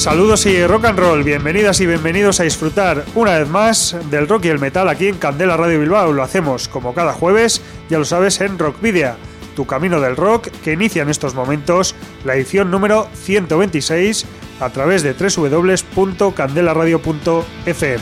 [0.00, 4.46] Saludos y rock and roll, bienvenidas y bienvenidos a disfrutar una vez más del rock
[4.46, 6.14] y el metal aquí en Candela Radio Bilbao.
[6.14, 7.60] Lo hacemos como cada jueves,
[7.90, 9.16] ya lo sabes, en Rockvidia,
[9.54, 11.94] tu camino del rock que inicia en estos momentos
[12.24, 14.24] la edición número 126
[14.60, 18.00] a través de www.candelaradio.fm.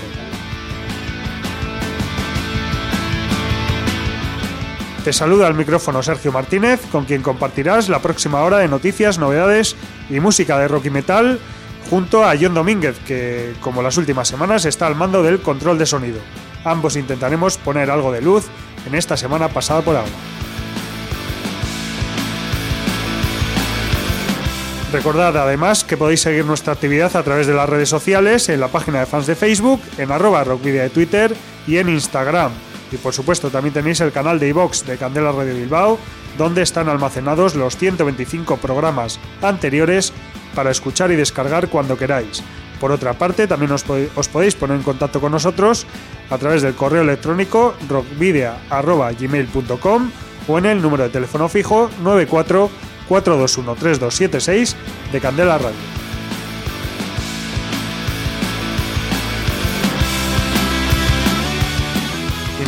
[5.05, 9.75] Te saluda al micrófono Sergio Martínez, con quien compartirás la próxima hora de noticias, novedades
[10.09, 11.41] y música de rock y metal
[11.91, 15.87] junto a John Domínguez, que como las últimas semanas está al mando del control de
[15.87, 16.19] sonido.
[16.65, 18.47] Ambos intentaremos poner algo de luz
[18.87, 20.11] en esta semana pasada por ahora.
[24.93, 28.69] Recordad además que podéis seguir nuestra actividad a través de las redes sociales, en la
[28.69, 31.35] página de fans de Facebook, en arroba rockvidia de Twitter
[31.67, 32.53] y en Instagram.
[32.91, 35.99] Y por supuesto también tenéis el canal de iVox de Candela Radio Bilbao,
[36.39, 40.15] donde están almacenados los 125 programas anteriores
[40.55, 42.45] para escuchar y descargar cuando queráis.
[42.81, 45.87] Por otra parte, también os, podéis poner en contacto con nosotros
[46.31, 50.11] a través del correo electrónico rockvidia.gmail.com
[50.47, 52.71] o en el número de teléfono fijo 94
[53.09, 54.77] 421 3276
[55.13, 56.08] de Candela Radio.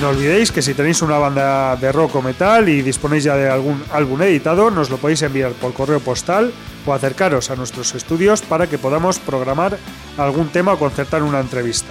[0.01, 3.51] No olvidéis que si tenéis una banda de rock o metal y disponéis ya de
[3.51, 6.53] algún álbum editado, nos lo podéis enviar por correo postal
[6.87, 9.77] o acercaros a nuestros estudios para que podamos programar
[10.17, 11.91] algún tema o concertar una entrevista.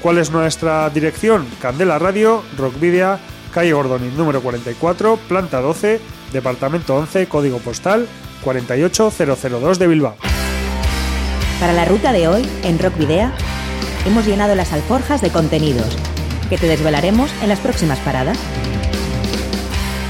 [0.00, 1.46] ¿Cuál es nuestra dirección?
[1.60, 3.18] Candela Radio, Rockvidia,
[3.52, 6.00] calle Gordoniz número 44, planta 12,
[6.32, 8.06] departamento 11, código postal
[8.44, 10.16] 48002 de Bilbao.
[11.58, 13.32] Para la ruta de hoy, en Rockvidea,
[14.06, 15.96] hemos llenado las alforjas de contenidos
[16.52, 18.38] que te desvelaremos en las próximas paradas.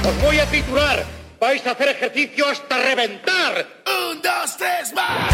[0.05, 1.05] Os voy a titular.
[1.41, 3.65] Vais a hacer ejercicio hasta reventar.
[4.11, 5.33] Un, dos, tres, más.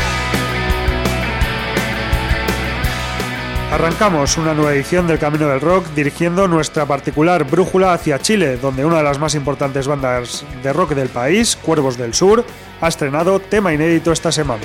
[3.73, 8.85] Arrancamos una nueva edición del Camino del Rock dirigiendo nuestra particular brújula hacia Chile, donde
[8.85, 12.45] una de las más importantes bandas de rock del país, Cuervos del Sur,
[12.83, 14.65] ha estrenado tema inédito esta semana.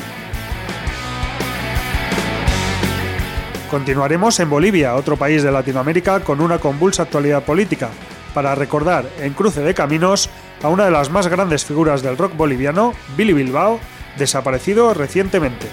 [3.73, 7.89] Continuaremos en Bolivia, otro país de Latinoamérica con una convulsa actualidad política,
[8.35, 10.29] para recordar en cruce de caminos
[10.61, 13.79] a una de las más grandes figuras del rock boliviano, Billy Bilbao,
[14.15, 15.65] desaparecido recientemente.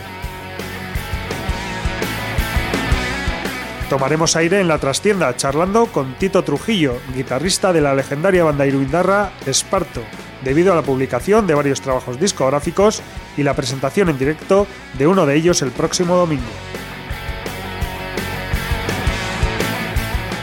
[3.91, 9.31] Tomaremos aire en la trastienda charlando con Tito Trujillo, guitarrista de la legendaria banda iruindarra
[9.45, 10.01] Esparto,
[10.43, 13.03] debido a la publicación de varios trabajos discográficos
[13.37, 16.49] y la presentación en directo de uno de ellos el próximo domingo.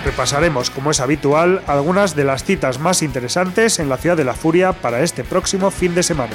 [0.07, 4.35] Repasaremos, como es habitual, algunas de las citas más interesantes en la ciudad de la
[4.35, 6.34] Furia para este próximo fin de semana.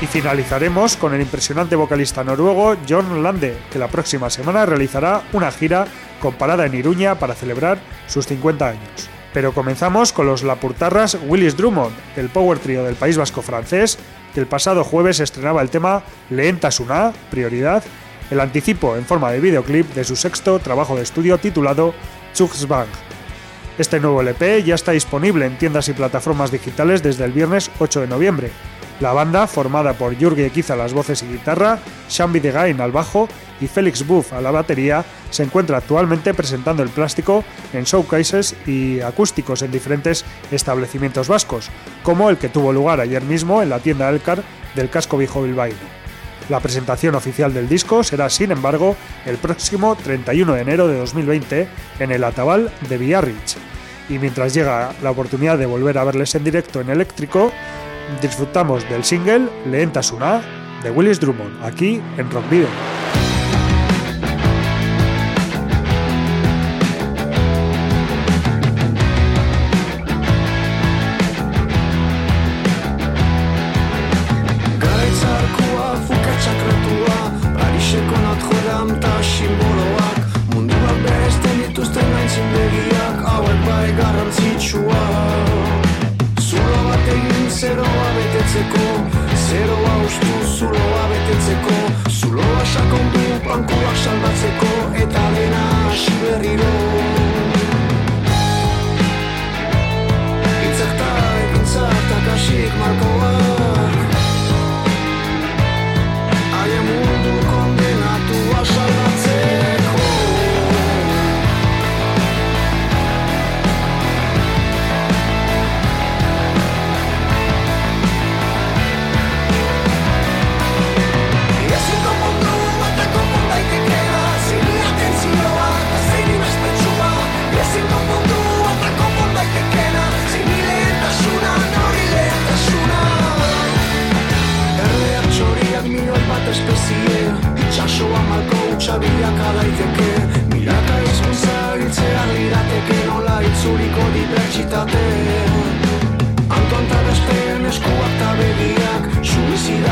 [0.00, 5.52] Y finalizaremos con el impresionante vocalista noruego John Lande, que la próxima semana realizará una
[5.52, 5.84] gira
[6.18, 9.21] con parada en Iruña para celebrar sus 50 años.
[9.32, 13.98] Pero comenzamos con los lapurtarras Willis Drummond, el power trio del País Vasco francés,
[14.34, 17.82] que el pasado jueves estrenaba el tema Leenta Suna, Prioridad,
[18.30, 21.94] el anticipo en forma de videoclip de su sexto trabajo de estudio titulado
[22.68, 22.88] Bang.
[23.78, 28.02] Este nuevo LP ya está disponible en tiendas y plataformas digitales desde el viernes 8
[28.02, 28.50] de noviembre.
[29.02, 33.28] La banda, formada por Jürgen Equiza a las voces y guitarra, Shambi Degain al bajo
[33.60, 39.00] y Félix Buff a la batería, se encuentra actualmente presentando el plástico en showcases y
[39.00, 41.68] acústicos en diferentes establecimientos vascos,
[42.04, 44.44] como el que tuvo lugar ayer mismo en la tienda Elcar
[44.76, 45.70] del casco viejo Bilbao.
[46.48, 48.94] La presentación oficial del disco será, sin embargo,
[49.26, 53.56] el próximo 31 de enero de 2020 en el Atabal de Villarrich.
[54.08, 57.50] Y mientras llega la oportunidad de volver a verles en directo en eléctrico,
[58.20, 60.42] disfrutamos del single Leenta Suna
[60.82, 63.21] de Willis Drummond, aquí en Rock.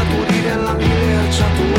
[0.00, 1.69] scaturire alla mille acciature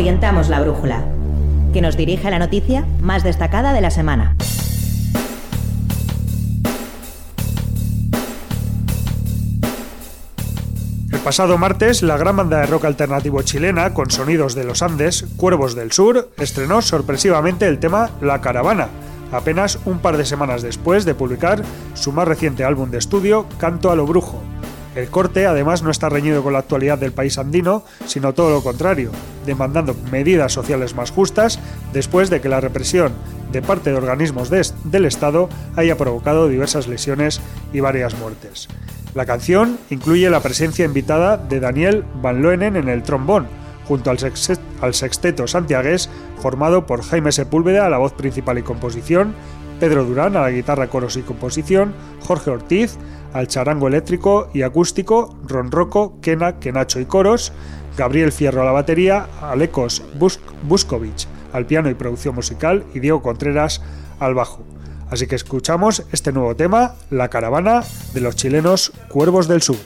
[0.00, 1.04] Orientamos la brújula,
[1.74, 4.34] que nos dirige a la noticia más destacada de la semana.
[11.12, 15.26] El pasado martes, la gran banda de rock alternativo chilena, con sonidos de los Andes,
[15.36, 18.88] Cuervos del Sur, estrenó sorpresivamente el tema La Caravana,
[19.32, 23.90] apenas un par de semanas después de publicar su más reciente álbum de estudio, Canto
[23.90, 24.40] a lo Brujo.
[24.96, 28.62] El corte además no está reñido con la actualidad del país andino, sino todo lo
[28.62, 29.10] contrario,
[29.46, 31.60] demandando medidas sociales más justas
[31.92, 33.12] después de que la represión
[33.52, 37.40] de parte de organismos de- del Estado haya provocado diversas lesiones
[37.72, 38.68] y varias muertes.
[39.14, 43.46] La canción incluye la presencia invitada de Daniel Van Loenen en el trombón,
[43.86, 46.08] junto al, sexe- al sexteto santiagués
[46.40, 49.34] formado por Jaime Sepúlveda a la voz principal y composición,
[49.80, 52.98] Pedro Durán a la guitarra, coros y composición, Jorge Ortiz
[53.32, 57.52] al charango eléctrico y acústico, Ron Rocco, Kena, Kenacho y coros,
[57.96, 63.22] Gabriel Fierro a la batería, Alekos Bus- Buskovich al piano y producción musical y Diego
[63.22, 63.82] Contreras
[64.20, 64.62] al bajo.
[65.10, 67.82] Así que escuchamos este nuevo tema, La caravana
[68.14, 69.76] de los chilenos Cuervos del Sur.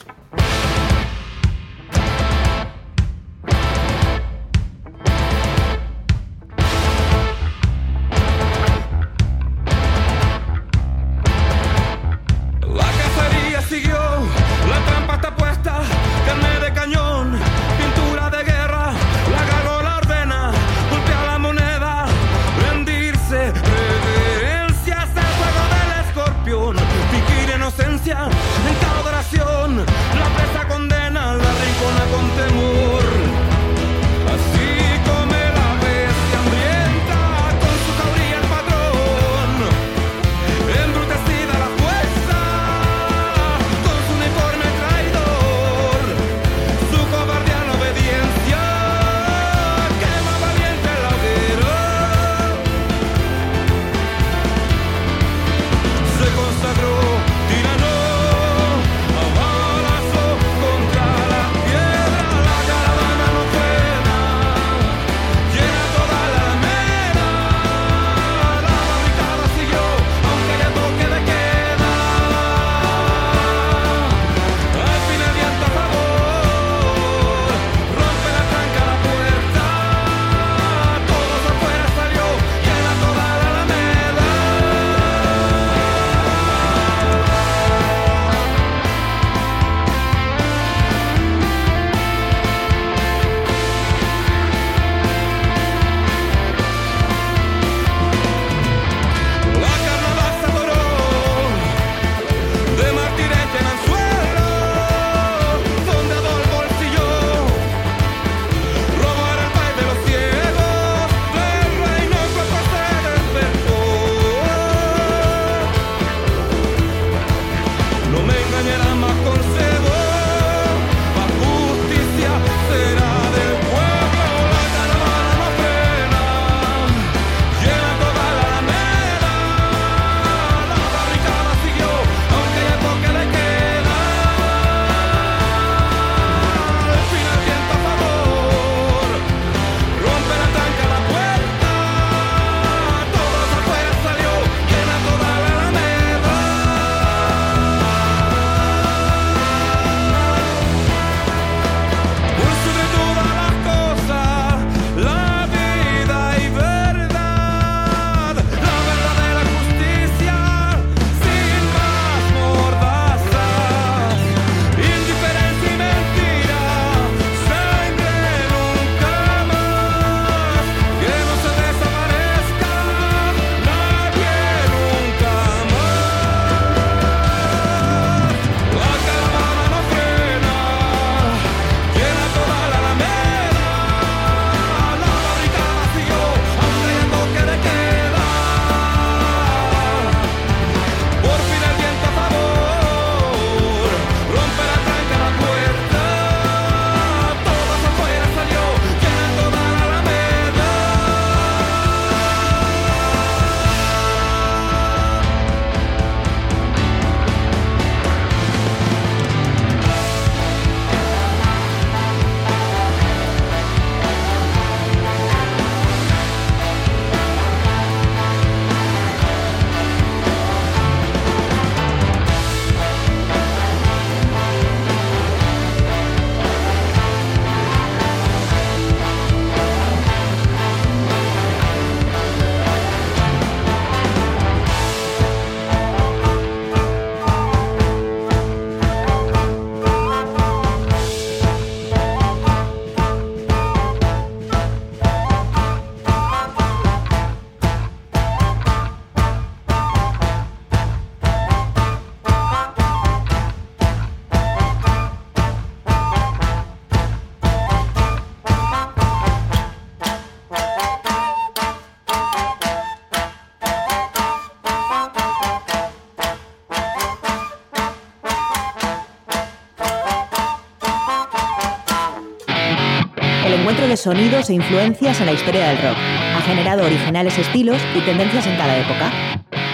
[274.05, 275.97] Sonidos e influencias en la historia del rock.
[275.97, 279.11] Ha generado originales estilos y tendencias en cada época.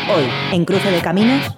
[0.10, 0.24] Hoy,
[0.54, 1.58] en Cruce de Caminos,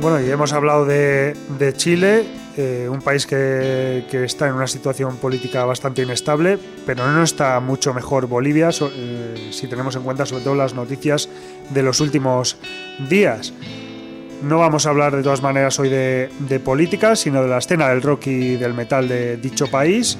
[0.00, 2.24] Bueno, y hemos hablado de, de Chile,
[2.56, 7.94] eh, un país que, está en una situación política bastante inestable, pero no está mucho
[7.94, 11.28] mejor Bolivia, eh, si tenemos en cuenta sobre todo las noticias
[11.70, 12.56] de los últimos
[13.08, 13.52] días.
[14.42, 17.88] No vamos a hablar de todas maneras hoy de, de política, sino de la escena
[17.88, 20.18] del rock y del metal de dicho país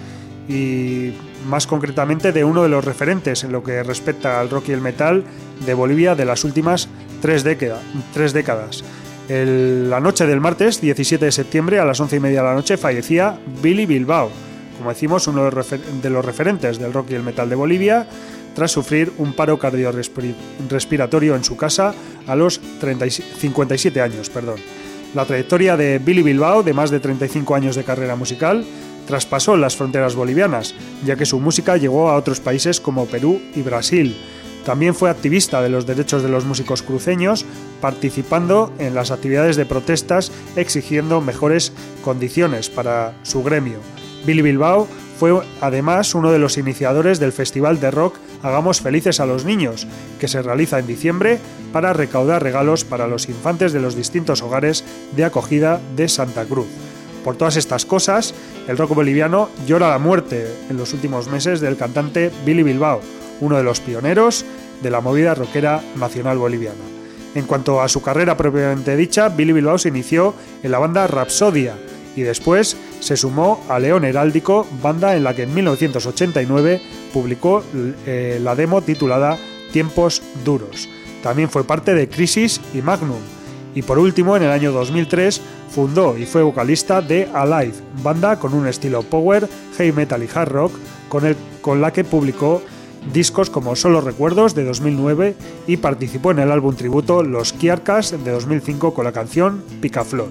[0.48, 1.12] y
[1.46, 4.80] más concretamente de uno de los referentes en lo que respecta al rock y el
[4.80, 5.24] metal
[5.64, 6.88] de Bolivia de las últimas
[7.22, 8.84] tres décadas.
[9.32, 12.76] La noche del martes 17 de septiembre a las 11 y media de la noche
[12.76, 14.28] fallecía Billy Bilbao,
[14.76, 18.08] como decimos, uno de los referentes del rock y el metal de Bolivia,
[18.56, 21.94] tras sufrir un paro cardiorrespiratorio en su casa
[22.26, 24.28] a los 30 y- 57 años.
[24.30, 24.56] Perdón.
[25.14, 28.64] La trayectoria de Billy Bilbao, de más de 35 años de carrera musical,
[29.06, 30.74] traspasó las fronteras bolivianas,
[31.06, 34.16] ya que su música llegó a otros países como Perú y Brasil.
[34.64, 37.44] También fue activista de los derechos de los músicos cruceños,
[37.80, 43.78] participando en las actividades de protestas exigiendo mejores condiciones para su gremio.
[44.26, 44.86] Billy Bilbao
[45.18, 49.86] fue además uno de los iniciadores del festival de rock Hagamos felices a los niños,
[50.18, 51.38] que se realiza en diciembre
[51.74, 54.82] para recaudar regalos para los infantes de los distintos hogares
[55.14, 56.66] de acogida de Santa Cruz.
[57.22, 58.34] Por todas estas cosas,
[58.66, 63.02] el rock boliviano llora la muerte en los últimos meses del cantante Billy Bilbao,
[63.40, 64.44] uno de los pioneros
[64.82, 66.78] de la movida rockera nacional boliviana.
[67.34, 71.76] En cuanto a su carrera propiamente dicha, Billy Bilbao se inició en la banda Rapsodia
[72.16, 76.80] y después se sumó a León Heráldico, banda en la que en 1989
[77.12, 77.62] publicó
[78.06, 79.38] eh, la demo titulada
[79.72, 80.88] Tiempos Duros.
[81.22, 83.20] También fue parte de Crisis y Magnum.
[83.74, 88.54] Y por último, en el año 2003, fundó y fue vocalista de Alive, banda con
[88.54, 90.72] un estilo power, heavy metal y hard rock,
[91.08, 92.62] con, el, con la que publicó
[93.12, 95.34] discos como Solo Recuerdos de 2009
[95.66, 100.28] y participó en el álbum tributo Los Kiarcas de 2005 con la canción Picaflor.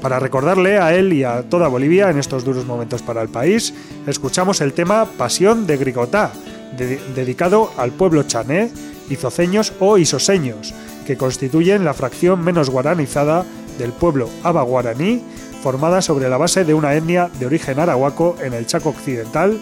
[0.00, 3.74] Para recordarle a él y a toda Bolivia en estos duros momentos para el país,
[4.06, 6.32] escuchamos el tema Pasión de Grigotá,
[6.76, 8.70] de- dedicado al pueblo chané,
[9.10, 10.72] izoceños o isoseños,
[11.06, 13.44] que constituyen la fracción menos guaranizada
[13.78, 15.22] del pueblo aba guaraní,
[15.62, 19.58] formada sobre la base de una etnia de origen arahuaco en el Chaco Occidental,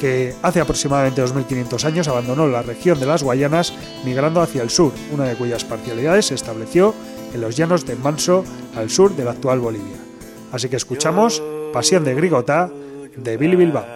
[0.00, 3.72] que hace aproximadamente 2.500 años abandonó la región de las Guayanas
[4.04, 6.94] migrando hacia el sur, una de cuyas parcialidades se estableció
[7.34, 8.44] en los llanos de Manso,
[8.76, 9.96] al sur de la actual Bolivia.
[10.52, 12.70] Así que escuchamos Pasión de Grigotá
[13.16, 13.95] de Billy Bilbao.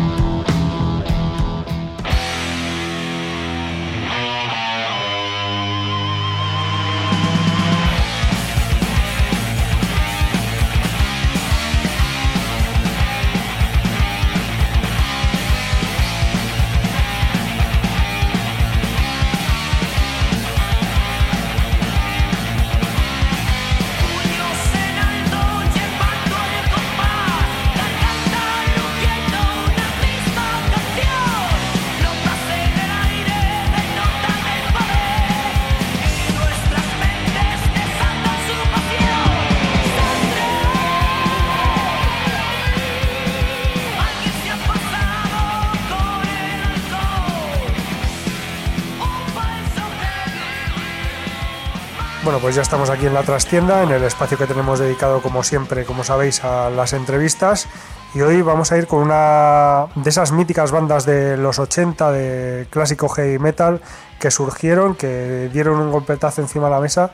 [52.51, 55.85] Pues ya estamos aquí en la trastienda, en el espacio que tenemos dedicado, como siempre,
[55.85, 57.69] como sabéis, a las entrevistas.
[58.13, 62.67] Y hoy vamos a ir con una de esas míticas bandas de los 80 de
[62.69, 63.79] clásico heavy metal
[64.19, 67.11] que surgieron, que dieron un golpetazo encima de la mesa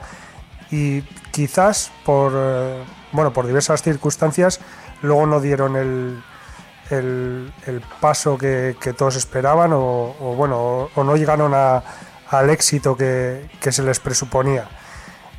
[0.71, 4.59] y quizás por, eh, bueno, por diversas circunstancias
[5.03, 6.23] luego no dieron el,
[6.89, 11.83] el, el paso que, que todos esperaban o, o, bueno, o, o no llegaron a-
[12.31, 14.67] al éxito que, que se les presuponía.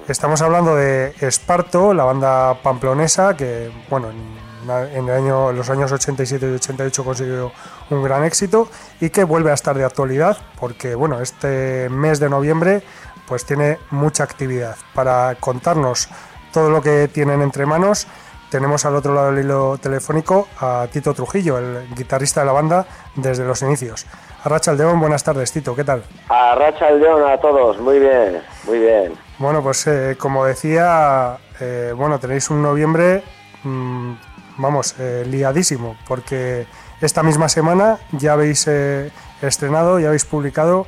[0.09, 5.92] Estamos hablando de Esparto, la banda pamplonesa que, bueno, en, el año, en los años
[5.92, 7.53] 87 y 88 consiguió
[7.90, 8.68] un gran éxito
[9.03, 12.83] y que vuelve a estar de actualidad porque, bueno, este mes de noviembre
[13.27, 14.77] pues tiene mucha actividad.
[14.94, 16.09] Para contarnos
[16.55, 18.07] todo lo que tienen entre manos,
[18.51, 22.87] tenemos al otro lado del hilo telefónico a Tito Trujillo, el guitarrista de la banda
[23.14, 24.07] desde los inicios.
[24.42, 26.03] Arracha Aldeón, buenas tardes, Tito, ¿qué tal?
[26.31, 29.28] A Racha el León a todos, muy bien, muy bien.
[29.38, 33.22] Bueno, pues eh, como decía, eh, bueno, tenéis un noviembre,
[33.62, 34.12] mm,
[34.57, 36.66] vamos, eh, liadísimo, porque
[37.01, 40.87] esta misma semana ya habéis eh, estrenado, ya habéis publicado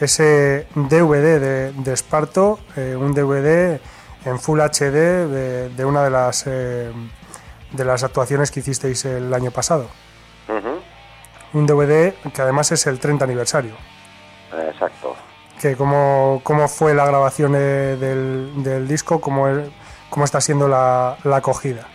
[0.00, 3.78] ese DVD de, de Esparto, eh, un DVD
[4.24, 4.92] en Full HD
[5.28, 6.90] de, de una de las, eh,
[7.72, 9.88] de las actuaciones que hicisteis el año pasado.
[11.52, 13.74] Un DVD que además es el 30 aniversario.
[14.68, 15.16] Exacto.
[15.60, 19.68] Que cómo, cómo fue la grabación del, del disco, cómo, es-
[20.08, 21.86] cómo está siendo la, la acogida.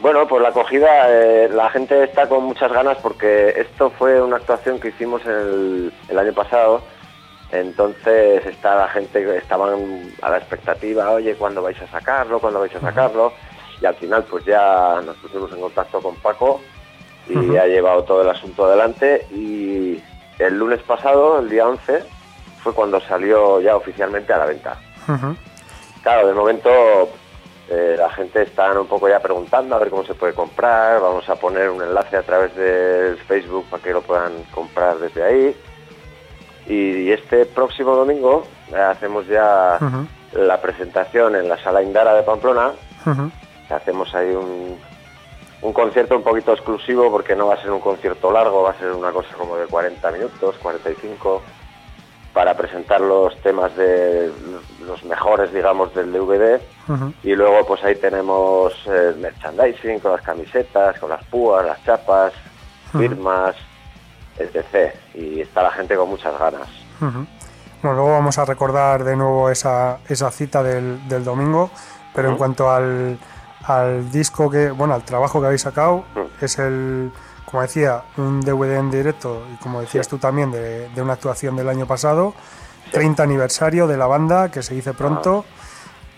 [0.00, 4.36] Bueno, pues la acogida, eh, la gente está con muchas ganas porque esto fue una
[4.36, 6.82] actuación que hicimos el, el año pasado,
[7.50, 12.38] entonces está la gente, estaban a la expectativa, oye, ¿cuándo vais a sacarlo?
[12.38, 13.32] ¿Cuándo vais a sacarlo?
[13.80, 16.60] Y al final pues ya nos pusimos en contacto con Paco
[17.28, 20.00] y ha llevado todo el asunto adelante y
[20.38, 22.04] el lunes pasado, el día 11,
[22.68, 24.76] fue cuando salió ya oficialmente a la venta.
[26.02, 26.70] Claro, de momento
[27.70, 31.00] eh, la gente está un poco ya preguntando a ver cómo se puede comprar.
[31.00, 35.22] Vamos a poner un enlace a través del Facebook para que lo puedan comprar desde
[35.22, 35.56] ahí.
[36.66, 39.78] Y este próximo domingo eh, hacemos ya
[40.32, 42.72] la presentación en la sala Indara de Pamplona.
[43.70, 44.78] Hacemos ahí un,
[45.62, 48.78] un concierto un poquito exclusivo porque no va a ser un concierto largo, va a
[48.78, 51.42] ser una cosa como de 40 minutos, 45,
[52.38, 54.30] para presentar los temas de
[54.86, 56.60] los mejores, digamos, del DVD.
[57.24, 62.32] Y luego pues ahí tenemos eh, merchandising con las camisetas, con las púas, las chapas,
[62.92, 63.56] firmas,
[64.38, 64.94] etc.
[65.14, 66.68] Y está la gente con muchas ganas.
[67.00, 67.26] Bueno,
[67.82, 71.72] luego vamos a recordar de nuevo esa, esa cita del, del domingo,
[72.14, 73.18] Pero en cuanto al,
[73.64, 76.04] al disco que, bueno, al trabajo que habéis sacado,
[76.40, 77.10] es el,
[77.50, 80.10] como decía, un DVD en directo y como decías Sí.
[80.10, 82.34] tú también de, de una actuación del año pasado,
[82.92, 85.44] 30 aniversario de la banda que se dice pronto.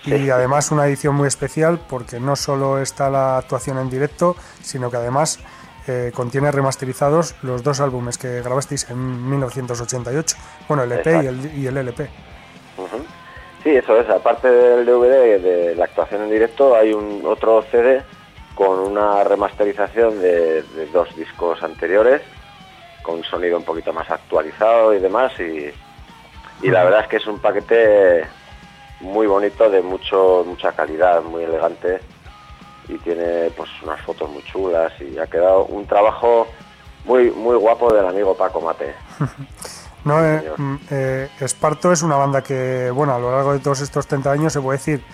[0.05, 0.17] Y Ah.
[0.17, 0.31] Sí.
[0.31, 4.97] además una edición muy especial porque no solo está la actuación en directo, sino que
[4.97, 5.39] además
[5.87, 10.37] eh, contiene remasterizados los dos álbumes que grabasteis en 1988.
[10.69, 12.03] Bueno, el EP y el, y el LP.
[12.79, 13.05] Ujú.
[13.63, 14.09] Sí, eso es.
[14.09, 18.03] Aparte del DVD de la actuación en directo, hay un otro CD
[18.61, 22.21] con una remasterización de, de dos discos anteriores,
[23.03, 25.33] con un sonido un poquito más actualizado y demás.
[25.41, 25.71] Y,
[26.61, 28.23] y la verdad es que es un paquete
[29.01, 32.01] muy bonito, de mucho mucha calidad, muy elegante
[32.87, 36.47] y tiene pues unas fotos muy chulas y ha quedado un trabajo
[37.07, 38.95] muy muy guapo del amigo Paco Mate.
[40.03, 43.83] No, eh, mm, eh, Esparto es una banda que, bueno, a lo largo de todos
[43.83, 45.05] estos 30 años se puede decir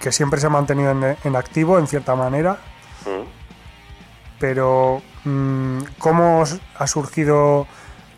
[0.00, 2.58] que siempre se ha mantenido en, en activo en cierta manera,
[3.06, 3.42] ¿Mm?
[4.38, 6.42] pero mm, ¿cómo
[6.76, 7.68] ha surgido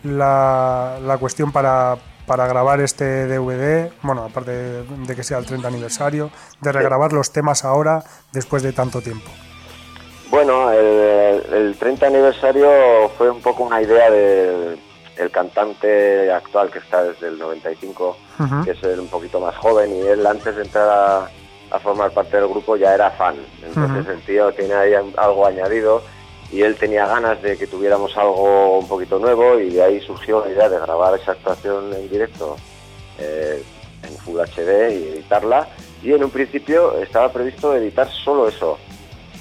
[0.03, 3.91] la, la cuestión para, para grabar este DVD?
[4.01, 8.63] Bueno, aparte de, de que sea el 30 aniversario, de regrabar los temas ahora después
[8.63, 9.29] de tanto tiempo.
[10.31, 12.69] Bueno, el, el 30 aniversario
[13.19, 14.79] fue un poco una idea del
[15.17, 18.65] el cantante actual que está desde el 95, Ujú.
[18.65, 21.29] que es él un poquito más joven y él antes de entrar a,
[21.71, 23.35] a formar parte del grupo ya era fan.
[23.63, 24.11] Entonces Ujú.
[24.11, 26.01] el tío tiene ahí algo añadido
[26.51, 30.45] y él tenía ganas de que tuviéramos algo un poquito nuevo y de ahí surgió
[30.45, 32.55] la idea de grabar esa actuación en directo
[33.17, 33.63] eh,
[34.03, 35.67] en Full HD y editarla.
[36.03, 38.77] Y en un principio estaba previsto editar solo eso.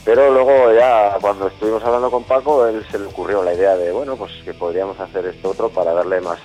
[0.04, 3.90] Pero luego ya cuando estuvimos hablando con Paco, él se le ocurrió la idea de,
[3.90, 6.38] bueno, pues que podríamos hacer esto otro para darle más,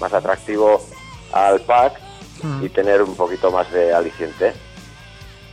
[0.00, 0.80] más atractivo
[1.32, 1.94] al pack
[2.62, 4.52] y tener un poquito más de aliciente.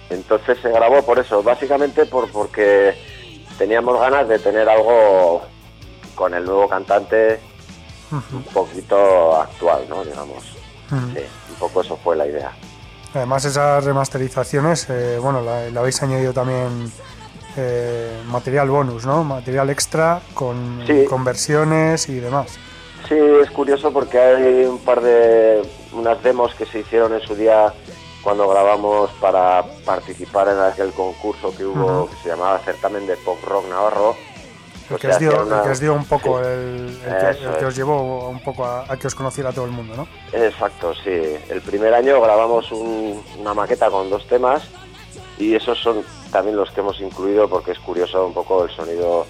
[0.10, 2.96] Entonces se grabó por eso, básicamente por porque
[3.58, 5.41] teníamos ganas de tener algo
[6.15, 7.39] con el nuevo cantante
[8.12, 10.04] un poquito actual, ¿no?
[10.06, 10.43] Digamos.
[10.89, 12.52] Sí, un poco eso fue la idea.
[13.13, 16.91] Además esas remasterizaciones, eh, bueno, la- le habéis añadido también
[17.60, 19.24] eh, material bonus, ¿no?
[19.24, 21.06] Material extra con, Sí.
[21.06, 22.58] con versiones y demás.
[23.10, 27.34] Sí, es curioso porque hay un par de unas demos que se hicieron en su
[27.36, 27.74] día
[28.28, 32.10] cuando grabamos para participar en aquel concurso que hubo Ujú.
[32.10, 34.18] que se llamaba Certamen de Pop Rock Navarro.
[34.18, 36.46] El Pues que, os dio, el una- que os dio un poco, Sí.
[36.46, 39.63] el, el que, el que os llevó un poco a, a que os conociera todo
[39.63, 40.10] el mundo, ¿no?
[40.34, 41.10] Exacto, sí.
[41.48, 44.62] El primer año grabamos un- una maqueta con dos temas
[45.38, 49.26] y esos son también los que hemos incluido porque es curioso un poco el sonido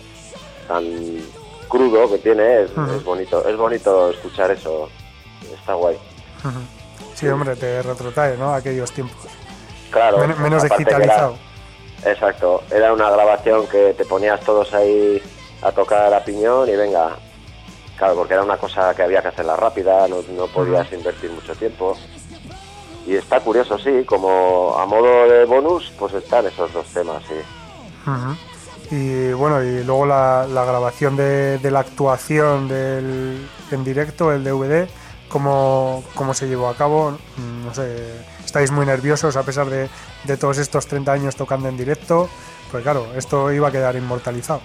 [0.68, 0.84] tan
[1.68, 2.64] crudo que tiene.
[2.64, 2.94] Es, Ujú.
[2.96, 4.90] es bonito, es bonito escuchar eso.
[5.54, 5.98] Está guay.
[6.44, 6.60] Ujú.
[7.18, 8.54] Sí, hombre, te retrotrae, ¿no?
[8.54, 9.18] Aquellos tiempos.
[9.92, 10.20] Claro.
[10.20, 11.36] Men- menos que era- digitalizado.
[12.06, 15.22] Exacto, era una grabación que te ponías todos ahí
[15.64, 17.16] a tocar a piñón y venga.
[17.98, 21.56] Claro, porque era una cosa que había que hacerla rápida, no, no podías invertir mucho
[21.56, 21.98] tiempo.
[23.08, 27.36] Y está curioso, sí, como a modo de bonus, pues están esos dos temas, sí.
[28.92, 34.44] Y bueno, y luego la, la grabación de, de la actuación del, en directo, el
[34.44, 34.88] DVD,
[35.30, 37.12] ¿cómo, cómo se llevó a cabo?
[37.38, 38.14] Mm, No sé,
[38.46, 39.90] estáis muy nerviosos a pesar de,
[40.24, 42.30] de todos estos 30 años tocando en directo.
[42.72, 44.62] Pues claro, esto iba a quedar inmortalizado.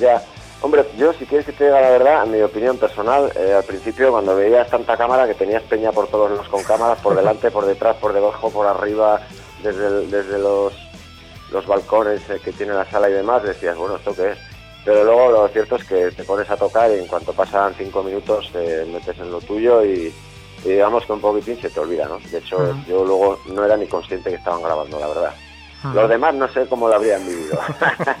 [0.00, 0.22] Ya,
[0.60, 3.64] hombre, yo si quieres que te diga la verdad, en mi opinión personal, eh, al
[3.64, 7.50] principio cuando veías tanta cámara que tenías peña por todos los con cámaras, por delante,
[7.50, 9.20] por detrás, por debajo, por arriba,
[9.62, 10.72] desde, desde los,
[11.52, 14.38] los balcones eh, que tiene la sala y demás, decías, bueno, ¿esto qué es?
[14.84, 18.02] Pero luego lo cierto es que te pones a tocar y en cuanto pasan cinco
[18.02, 20.12] minutos te metes en lo tuyo y,
[20.64, 22.18] y digamos que un poquitín se te olvida, ¿no?
[22.18, 25.34] De hecho, yo luego no era ni consciente que estaban grabando, la verdad.
[25.92, 27.58] Los demás no sé cómo lo habrían vivido.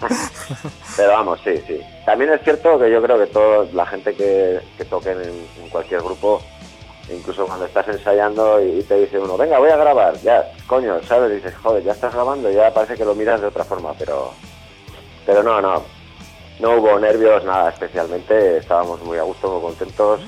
[0.96, 1.80] Pero vamos, sí, sí.
[2.04, 5.68] También es cierto que yo creo que toda la gente que, que toquen en, en
[5.70, 6.42] cualquier grupo,
[7.10, 11.02] incluso cuando estás ensayando y, y te dice uno, venga, voy a grabar, ya, coño,
[11.04, 11.32] ¿sabes?
[11.32, 14.32] Dices, joder, ya estás grabando, ya parece que lo miras de otra forma, pero,
[15.24, 15.82] pero no, no.
[16.60, 20.20] No hubo nervios, nada especialmente, estábamos muy a gusto, muy contentos,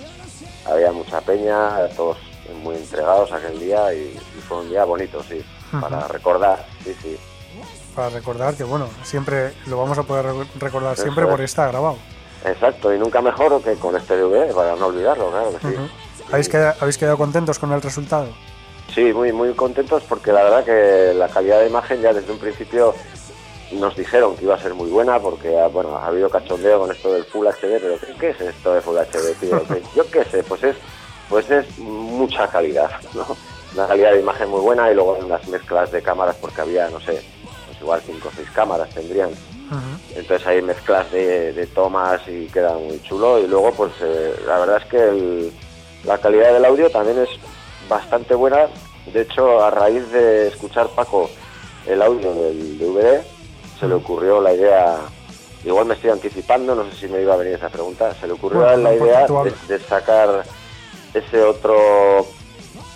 [0.67, 2.17] había mucha peña, todos
[2.63, 3.99] muy entregados aquel día y,
[4.37, 5.45] y fue un día bonito, sí,
[5.81, 7.17] para recordar, sí, sí.
[7.95, 11.31] Para recordar que, bueno, siempre lo vamos a poder re- recordar Eso siempre es.
[11.31, 11.97] porque está grabado.
[12.45, 15.75] Exacto, y nunca mejor que con este DVD, para no olvidarlo, claro que sí.
[16.31, 18.29] ¿Habéis, queda- ¿Habéis quedado contentos con el resultado?
[18.95, 22.39] Sí, muy, muy contentos porque la verdad que la calidad de imagen ya desde un
[22.39, 22.95] principio
[23.73, 26.93] nos dijeron que iba a ser muy buena porque ah, bueno ha habido cachondeo con
[26.93, 29.63] esto del Full HD, pero ¿qué, es esto de Full HD, tío?
[29.97, 30.77] Yo qué sé, pues es
[31.29, 33.27] pues es mucha calidad, ¿no?
[33.75, 37.01] Una calidad de imagen muy buena y luego unas mezclas de cámaras porque había, no
[37.01, 37.21] sé,
[37.81, 39.31] igual cinco o seis cámaras tendrían.
[40.15, 43.41] Entonces hay mezclas de, de tomas y queda muy chulo.
[43.41, 45.53] Y luego, pues eh, la verdad es que el-
[46.05, 47.29] la calidad del audio también es
[47.89, 48.69] bastante buena.
[49.13, 51.29] De hecho, a raíz de escuchar Paco
[51.87, 53.21] el audio del DVD,
[53.79, 54.99] se le ocurrió la idea.
[55.65, 58.15] Igual me estoy anticipando, no sé si me iba a venir esa pregunta.
[58.15, 59.27] Se le ocurrió Bueno, la idea
[59.69, 60.45] de, sacar
[61.13, 62.27] ese otro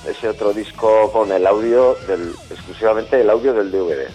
[0.06, 4.08] ese otro disco con el audio del exclusivamente el audio del DVD.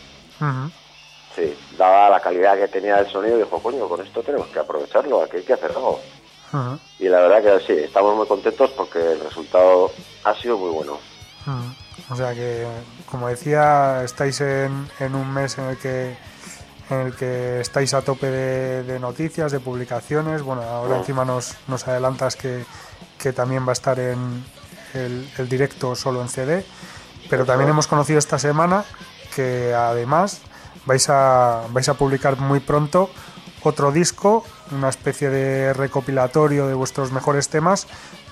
[1.35, 4.59] Sí, daba la calidad que tenía el sonido y dijo, coño, con esto tenemos que
[4.59, 5.99] aprovecharlo, aquí hay que hacer algo.
[6.99, 9.91] Y la verdad que sí, estamos muy contentos porque el resultado
[10.23, 10.97] ha sido muy bueno.
[12.09, 12.65] O sea que,
[13.09, 16.15] como decía, estáis en, en un mes en el que
[16.89, 20.41] en el que estáis a tope de, de noticias, de publicaciones.
[20.41, 20.99] Bueno, ahora Mm.
[20.99, 22.65] encima nos, nos adelantas que,
[23.17, 24.43] que también va a estar en
[24.93, 26.65] el, el directo solo en CD.
[27.29, 28.85] Pero también hemos conocido esta semana
[29.35, 30.41] que además
[30.85, 33.09] vais a, vais a publicar muy pronto
[33.63, 37.87] otro disco, una especie de recopilatorio de vuestros mejores temas,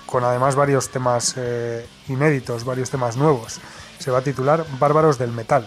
[0.06, 3.58] con además varios temas eh, inéditos, varios temas nuevos.
[3.98, 5.66] Se va a titular Bárbaros del Metal.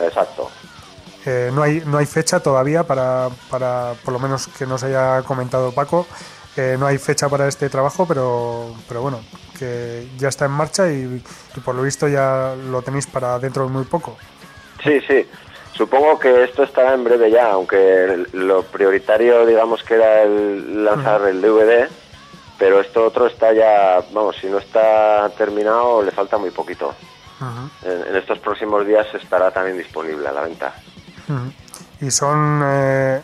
[0.00, 0.50] Exacto.
[1.26, 5.22] Eh, no, hay, no hay fecha todavía para, para, por lo menos que nos haya
[5.22, 6.06] comentado Paco,
[6.56, 9.20] eh, no hay fecha para este trabajo, pero, pero bueno,
[9.58, 11.22] que ya está en marcha y,
[11.56, 14.16] y por lo visto ya lo tenéis para dentro de muy poco.
[14.82, 15.28] Sí, sí.
[15.72, 21.22] Supongo que esto estará en breve ya, aunque lo prioritario, digamos, que era el lanzar
[21.28, 21.90] el DVD,
[22.56, 26.94] pero esto otro está ya, vamos, si no está terminado, le falta muy poquito.
[27.82, 30.74] En, en estos próximos días estará también disponible a la venta.
[32.00, 33.22] Y son eh,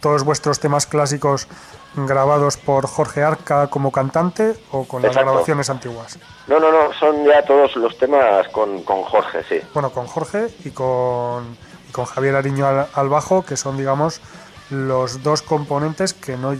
[0.00, 1.48] todos vuestros temas clásicos
[1.96, 6.18] grabados por Jorge Arca como cantante o con las grabaciones antiguas.
[6.46, 9.60] No, no, no, son ya todos los temas con, con Jorge, sí.
[9.74, 11.56] Bueno, con Jorge y con,
[11.88, 14.20] y con Javier Ariño al, al bajo, que son, digamos,
[14.70, 16.54] los dos componentes que no,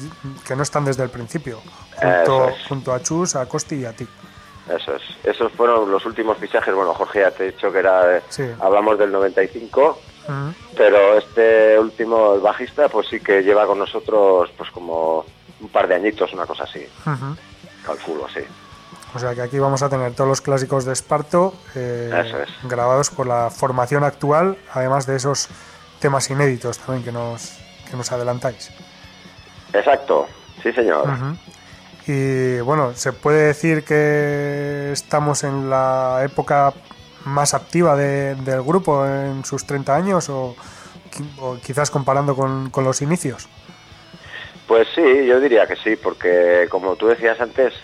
[0.46, 1.60] que no están desde el principio,
[1.96, 2.66] junto, es.
[2.68, 4.08] junto a Chus, a Costi y a ti.
[4.68, 5.02] Eso es.
[5.24, 6.74] Esos fueron los últimos fichajes.
[6.74, 8.44] Bueno, Jorge ya te he dicho que era, Sí.
[8.60, 9.98] hablamos del 95,
[10.76, 15.24] Pero este último, el bajista, pues sí que lleva con nosotros pues como
[15.61, 17.37] un par de añitos, una cosa así, Ujú.
[17.85, 18.40] calculo, sí.
[19.14, 22.11] O sea que aquí vamos a tener todos los clásicos de Esparto eh,
[22.46, 22.68] es.
[22.70, 25.48] grabados por la formación actual, además de esos
[25.98, 27.59] temas inéditos también que nos,
[27.90, 28.70] que nos adelantáis.
[29.72, 30.26] Exacto,
[30.62, 31.09] sí señor.
[32.06, 36.72] Y bueno, se puede decir que estamos en la época
[37.24, 40.56] más activa de- del grupo en sus 30 años o,
[41.12, 43.48] qui- o quizás comparando con, con los inicios.
[44.66, 47.74] Pues sí, yo diría que sí, porque como tú decías antes,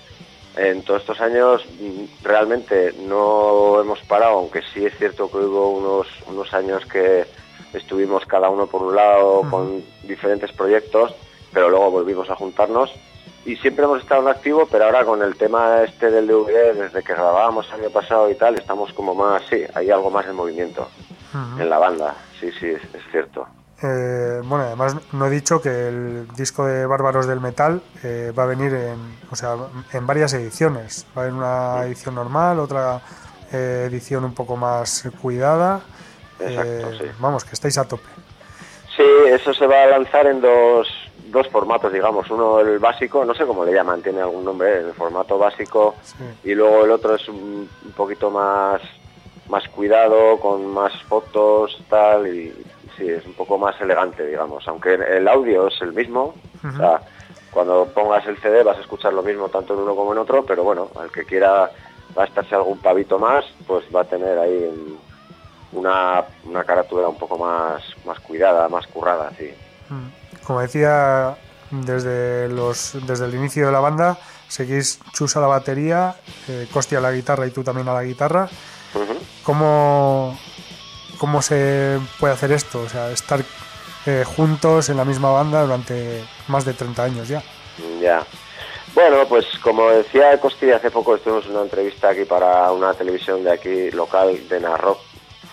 [0.57, 5.70] en todos estos años mm, realmente no hemos parado, aunque sí es cierto que hubo
[5.70, 7.27] unos, unos años que
[7.75, 11.12] estuvimos cada uno por un lado con diferentes proyectos,
[11.53, 12.90] pero luego volvimos a juntarnos
[13.46, 17.02] y siempre hemos estado en activo, pero ahora con el tema este del DVD, desde
[17.02, 20.35] que grabábamos el año pasado y tal, estamos como más, sí, hay algo más en
[20.35, 20.88] movimiento
[21.59, 23.46] en la banda, sí, sí, es, es cierto.
[23.82, 28.44] Eh, bueno, además no he dicho que el disco de Bárbaros del Metal eh, va
[28.44, 29.54] a venir en, o sea,
[29.92, 31.06] en varias ediciones.
[31.14, 33.02] Va a haber una edición normal, otra
[33.52, 35.82] eh, edición un poco más cuidada.
[36.40, 37.04] Exacto, Eh, sí.
[37.18, 38.09] Vamos, que estáis a tope.
[38.96, 40.88] Sí, eso se va a lanzar en dos,
[41.37, 42.31] dos formatos, digamos.
[42.31, 45.94] Uno el básico, no sé cómo le llaman, tiene algún nombre, el formato básico.
[46.03, 46.25] Sí.
[46.51, 48.81] Y luego el otro es un, un poquito más,
[49.49, 52.27] más cuidado, con más fotos, tal.
[52.27, 52.53] Y
[52.96, 54.66] sí, es un poco más elegante, digamos.
[54.68, 56.35] Aunque el audio es el mismo.
[56.64, 57.01] O sea,
[57.51, 60.44] cuando pongas el CD vas a escuchar lo mismo tanto en uno como en otro.
[60.44, 61.70] Pero bueno, al que quiera
[62.14, 64.99] gastarse algún pavito más, pues va a tener ahí un-
[65.72, 69.53] una, una carátula un poco más, más cuidada, más currada, sí.
[70.46, 71.37] Como decía,
[71.70, 76.14] desde, los, desde el inicio de la banda, seguís Chus a la batería,
[76.48, 78.48] eh, Costi a la guitarra y tú también a la guitarra.
[79.42, 80.38] ¿Cómo,
[81.18, 82.80] ¿Cómo se puede hacer esto?
[82.80, 83.40] O sea, estar
[84.06, 87.42] eh, juntos en la misma banda durante más de 30 años ya.
[88.01, 88.24] Ya.
[88.94, 93.44] Bueno, pues como decía Costi, hace poco estuvimos en una entrevista aquí para una televisión
[93.44, 94.99] de aquí local de Narrock.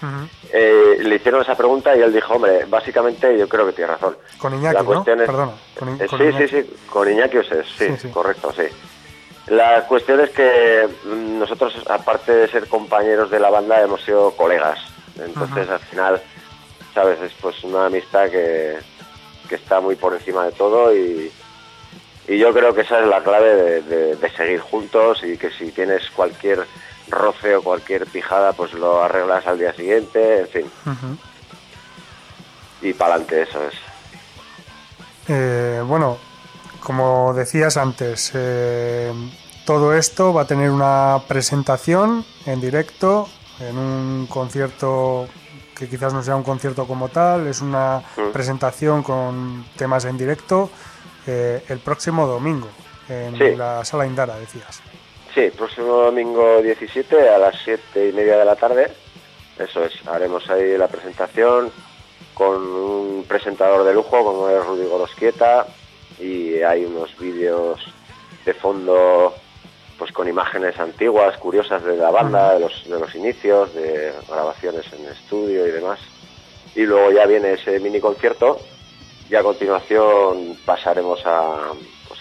[0.01, 0.29] Ujú.
[0.55, 4.15] Eh, le hicieron esa pregunta y él dijo, hombre, básicamente yo creo que tiene razón.
[4.37, 4.85] Con Iñaki, La ¿no?
[4.85, 5.53] cuestión es- Perdona.
[5.79, 6.47] Con, I- Eh, con sí, Iñaki.
[6.47, 8.09] sí, sí, con Iñaki Oses, sí, Sí, sí.
[8.09, 8.63] correcto, sí.
[9.47, 14.31] La cuestión es que mm, nosotros, aparte de ser compañeros de la banda, hemos sido
[14.37, 14.79] colegas.
[15.19, 16.21] Entonces, al final,
[16.93, 17.19] ¿sabes?
[17.21, 18.77] Es pues una amistad que,
[19.49, 21.31] que está muy por encima de todo y,
[22.27, 25.49] y yo creo que esa es la clave de, de- de seguir juntos y que
[25.51, 26.65] si tienes cualquier
[27.13, 30.71] roce o cualquier pijada, pues lo arreglas al día siguiente, en fin.
[32.81, 33.73] Y para adelante, eso es.
[35.27, 36.17] Eh, bueno,
[36.81, 39.13] como decías antes, eh,
[39.65, 45.27] todo esto va a tener una presentación en directo, en un concierto
[45.75, 48.31] que quizás no sea un concierto como tal, es una Mm.
[48.31, 50.69] presentación con temas en directo
[51.25, 52.67] eh, el próximo domingo
[53.07, 53.55] en Sí.
[53.55, 54.81] la sala Indara, decías.
[55.33, 58.91] Sí, próximo domingo 17 a las 7 y media de la tarde.
[59.57, 61.71] Eso es, haremos ahí la presentación
[62.35, 65.65] con un presentador de lujo como es Rudy Gorosquieta
[66.19, 67.79] y hay unos vídeos
[68.45, 69.33] de fondo
[69.97, 74.85] pues con imágenes antiguas, curiosas de la banda, de los, de los inicios, de grabaciones
[74.93, 75.99] en estudio y demás.
[76.75, 78.59] Y luego ya viene ese mini concierto
[79.29, 81.71] y a continuación pasaremos a,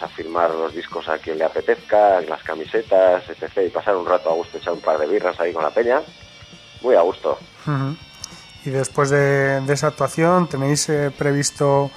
[0.03, 3.59] a firmar los discos a quien le apetezca, las camisetas, etc.
[3.67, 6.01] Y pasar un rato a gusto, echar un par de birras ahí con la peña.
[6.83, 7.39] Muy a gusto.
[8.65, 11.91] Y después de, de esa actuación, ¿tenéis eh, previsto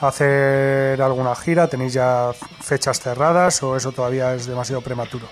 [0.00, 1.68] hacer alguna gira?
[1.68, 5.26] ¿Tenéis ya fechas cerradas o eso todavía es demasiado prematuro?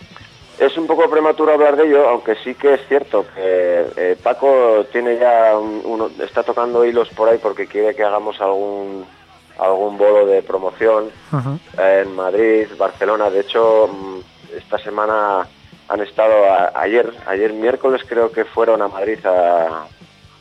[0.58, 4.84] Es un poco prematuro hablar de ello, aunque sí que es cierto que eh, Paco
[4.92, 9.06] tiene ya un- uno, está tocando hilos por ahí porque quiere que hagamos algún
[9.60, 11.10] algún bolo de promoción
[11.78, 13.30] en Madrid, Barcelona.
[13.30, 14.18] De hecho, mm,
[14.56, 15.46] esta semana
[15.88, 19.84] han estado a- ayer, ayer miércoles creo que fueron a Madrid a,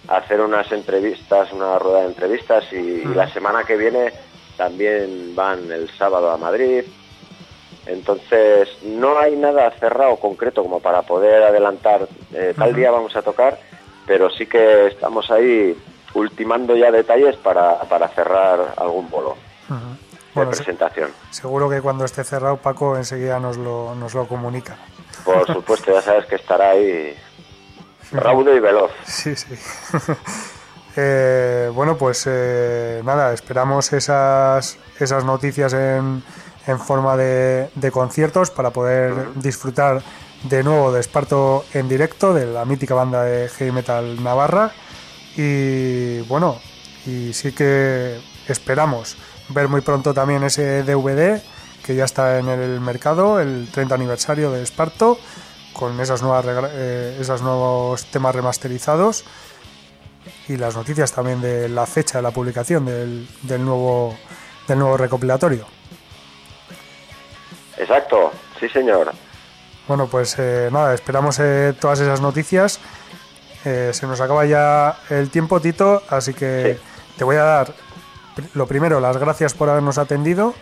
[0.08, 4.14] a hacer unas entrevistas, una rueda de entrevistas y, y la semana que viene
[4.58, 6.84] también van el sábado a Madrid.
[7.86, 13.22] Entonces, no hay nada cerrado concreto como para poder adelantar eh, tal día vamos a
[13.22, 13.58] tocar,
[14.06, 15.76] pero sí que estamos ahí
[16.14, 19.36] ultimando ya detalles para, para cerrar algún bolo
[19.70, 19.76] de
[20.34, 21.12] Bueno, presentación.
[21.32, 24.78] seguro que cuando esté cerrado Paco enseguida nos lo, nos lo comunica.
[25.26, 27.16] Por supuesto, ya sabes que estará ahí
[28.12, 28.92] raudo y veloz.
[29.06, 29.54] Sí, sí.
[30.96, 36.22] Eh, bueno, pues eh, nada, esperamos esas, esas noticias en,
[36.68, 40.02] en forma de, de conciertos para poder disfrutar
[40.44, 44.72] de nuevo de Esparto en directo, de la mítica banda de heavy metal Navarra.
[45.42, 46.60] Y bueno,
[47.06, 49.16] y sí que esperamos
[49.48, 51.42] ver muy pronto también ese DVD
[51.86, 55.18] que ya está en el mercado, el 30 aniversario de Esparto,
[55.72, 59.24] con esas nuevas eh, esos nuevos temas remasterizados
[60.50, 64.18] y las noticias también de la fecha de la publicación del, del nuevo
[64.68, 65.66] del nuevo recopilatorio.
[67.78, 69.14] Exacto, sí señor.
[69.88, 72.82] Bueno, pues eh, nada, esperamos eh, todas esas noticias.
[73.66, 77.16] Eh, se nos acaba ya el tiempo, Tito, así que Sí.
[77.18, 77.74] te voy a dar
[78.54, 80.54] lo primero, las gracias por habernos atendido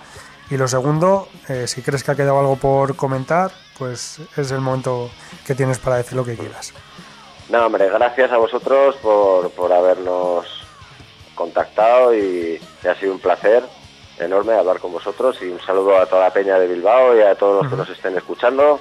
[0.49, 4.61] y lo segundo, eh, si crees que ha quedado algo por comentar, pues es el
[4.61, 5.11] momento
[5.45, 6.73] que tienes para decir lo que quieras.
[7.49, 10.47] No, hombre, gracias a vosotros por, por habernos
[11.35, 13.63] contactado y, y ha sido un placer
[14.19, 17.35] enorme hablar con vosotros y un saludo a toda la peña de Bilbao y a
[17.35, 18.79] todos los que nos estén escuchando.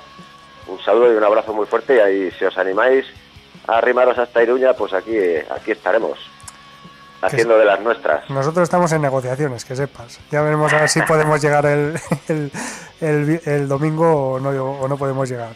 [0.66, 3.04] Un saludo y un abrazo muy fuerte y ahí si os animáis
[3.66, 5.16] arrimaros hasta Iruña, pues aquí,
[5.50, 6.18] aquí estaremos,
[7.22, 8.28] haciendo de las nuestras.
[8.30, 10.20] Nosotros estamos en negociaciones, que sepas.
[10.30, 11.98] Ya veremos a ver si podemos llegar el,
[13.00, 15.52] el, el domingo o no, o no podemos llegar.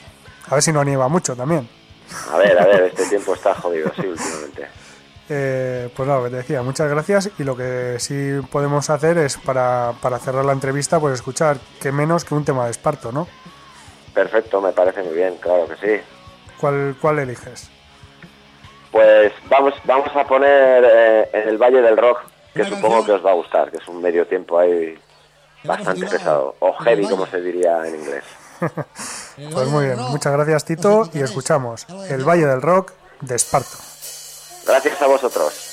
[0.48, 1.68] A ver si no nieva mucho también.
[2.32, 4.68] A ver, a ver, este tiempo está jodido, sí, últimamente.
[5.32, 7.30] Eh, pues nada, lo que te decía, muchas gracias.
[7.38, 11.92] Y lo que sí podemos hacer es para, para cerrar la entrevista, pues escuchar que
[11.92, 13.28] menos que un tema de esparto, ¿no?
[14.12, 16.02] Perfecto, me parece muy bien, claro que sí.
[16.58, 17.70] ¿Cuál, cuál eliges?
[18.90, 22.22] Pues vamos, vamos a poner eh, en el Valle del Rock,
[22.54, 23.06] que Una supongo canción.
[23.06, 24.98] que os va a gustar, que es un medio tiempo ahí
[25.64, 28.24] bastante pesado, o heavy como se diría en inglés.
[29.52, 33.78] Pues muy bien, muchas gracias Tito y escuchamos El Valle del Rock de Esparto.
[34.66, 35.69] Gracias a vosotros.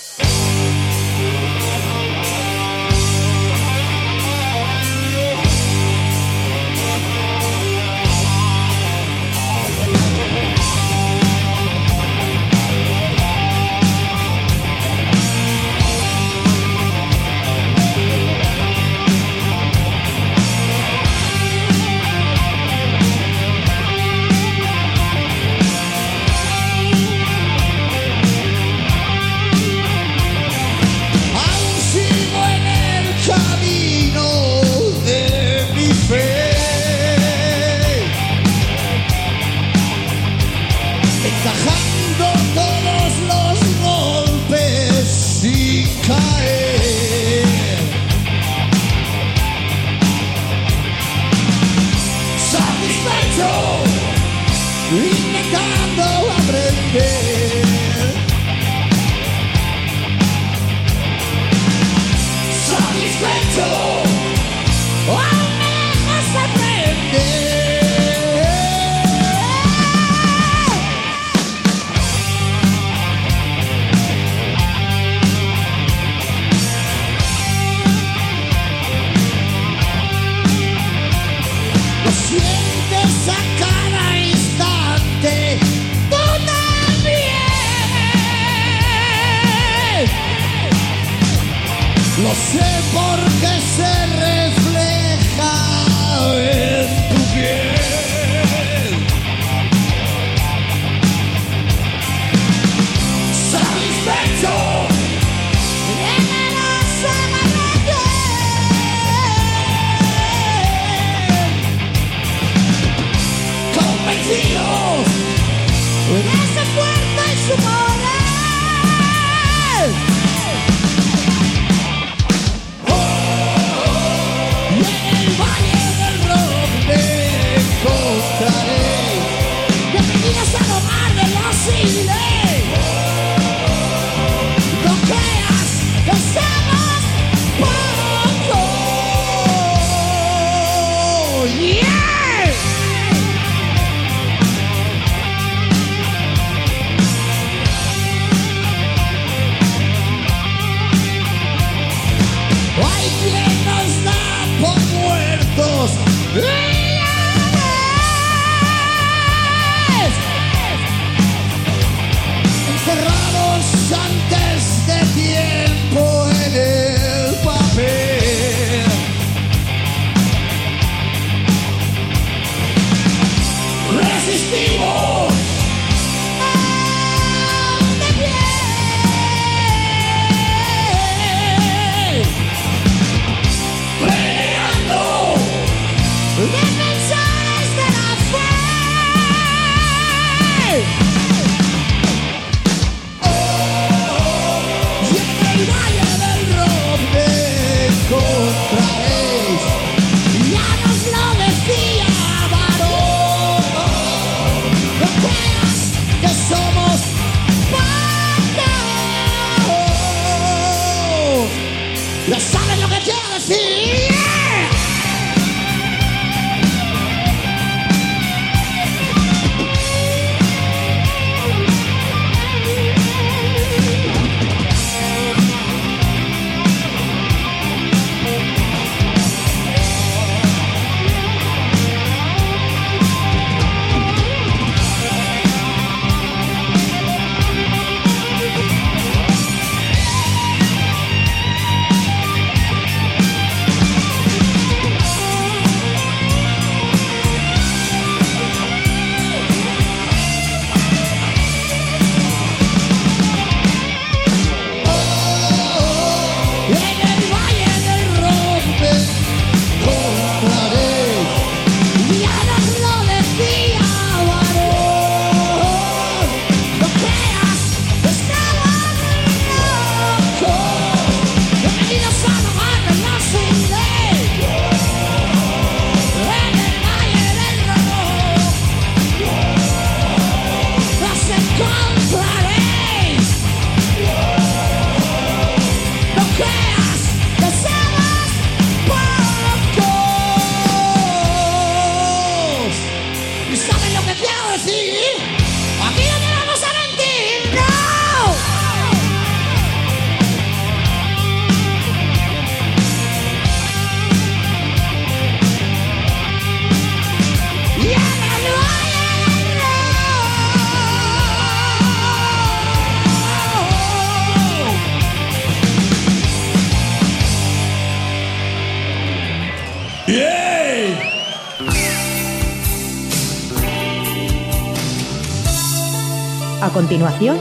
[326.97, 327.37] continuación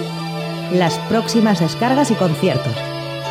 [0.73, 2.75] las próximas descargas y conciertos,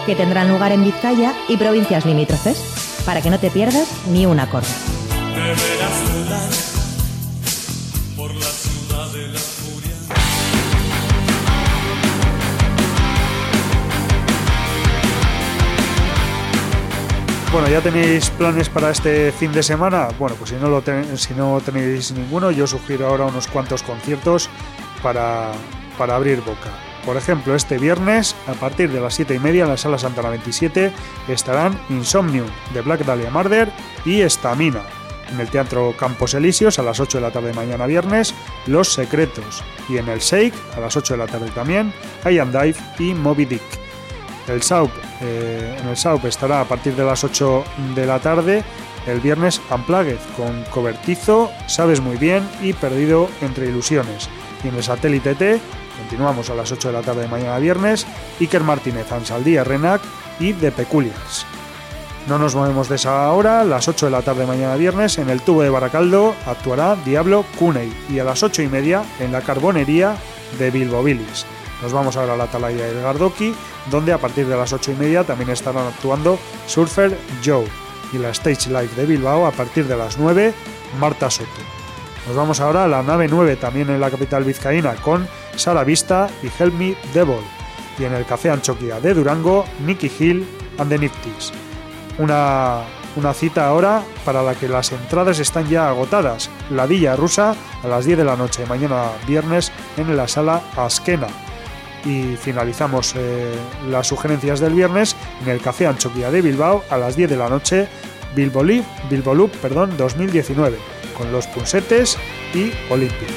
[0.08, 4.40] que tendrán lugar en Vizcaya y provincias limítrofes, para que no te pierdas ni un
[4.40, 4.66] acorde.
[17.52, 20.08] Bueno, ¿ya tenéis planes para este fin de semana?
[20.18, 20.56] Bueno, pues
[21.22, 24.50] si no tenéis ninguno, yo sugiero ahora unos cuantos conciertos
[25.04, 25.52] para
[25.98, 26.72] para abrir boca.
[27.06, 30.30] Por ejemplo, este viernes, a partir de las 7 y media en la Sala Santana
[30.30, 30.92] 27,
[31.28, 33.72] estarán Insomnium de Black Dahlia Murder
[34.06, 34.82] y Estamina.
[35.32, 38.34] En el Teatro Campos Elíseos, a las 8 de la tarde mañana viernes,
[38.66, 39.64] Los Secretos.
[39.90, 41.94] Y en el Shake, a las 8 de la tarde también,
[42.30, 43.62] I Am Dive y Moby Dick.
[44.48, 44.92] El Saup,
[45.22, 47.64] eh, en el Saup estará a partir de las 8
[47.96, 48.64] de la tarde
[49.08, 54.30] el viernes Amplaguez con Cobertizo, Sabes Muy Bien y Perdido entre Ilusiones.
[54.68, 55.60] En el Satélite T
[56.00, 58.08] continuamos a las 8 de la tarde de mañana viernes,
[58.40, 60.02] Iker Martínez, Ansaldía Renac
[60.40, 61.46] y The Peculiars.
[62.28, 65.20] No nos movemos de esa hora, a las 8 de la tarde de mañana viernes
[65.20, 69.32] en el tubo de Baracaldo actuará Diablo Cuney y a las 8 y media en
[69.32, 70.18] la carbonería
[70.58, 71.46] de Bilbo Billis.
[71.84, 73.54] Nos vamos ahora a la Atalaya del Gardoki,
[73.92, 77.68] donde a partir de las 8 y media también estarán actuando Surfer Joe
[78.14, 80.54] y la Stage Live de Bilbao a partir de las 9,
[81.00, 81.85] Marta Soto.
[82.28, 86.28] Nos vamos ahora a la nave 9, también en la capital vizcaína, con Sara Vista
[86.42, 87.38] y Help Me Devil.
[88.00, 90.46] Y en el Café Anchoquia de Durango, Nicky Hill
[90.80, 91.54] and the Nifties.
[92.18, 92.82] Una,
[93.16, 96.50] una cita ahora para la que las entradas están ya agotadas.
[96.72, 101.28] La Villa Rusa a las 10 de la noche, mañana viernes, en la sala Askena.
[102.06, 103.54] Y finalizamos eh,
[103.90, 107.50] las sugerencias del viernes en el Café Anchoquia de Bilbao a las 10 de la
[107.50, 107.88] noche,
[108.36, 110.78] Bilbo, Li- Bilbo Loop perdón, 2019,
[111.18, 112.18] con los Punsetes
[112.54, 113.28] y Olimpia.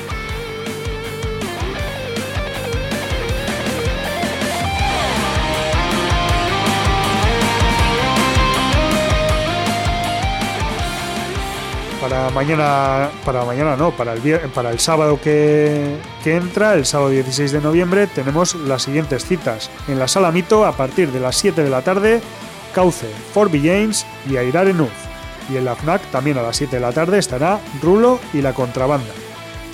[12.00, 14.20] Para mañana, para mañana no, para el,
[14.54, 19.68] para el sábado que, que entra, el sábado 16 de noviembre, tenemos las siguientes citas.
[19.88, 22.20] En la Sala Mito, a partir de las 7 de la tarde,
[22.72, 25.07] Cauce, Forby James y Airare Nuz.
[25.48, 28.52] Y en la FNAC, también a las 7 de la tarde, estará Rulo y la
[28.52, 29.12] Contrabanda.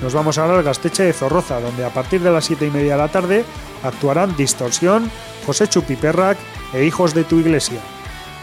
[0.03, 2.93] Nos vamos ahora al Gasteche de Zorroza, donde a partir de las 7 y media
[2.93, 3.45] de la tarde
[3.83, 5.11] actuarán Distorsión,
[5.47, 6.39] José Chupiperrac
[6.73, 7.81] e Hijos de tu Iglesia.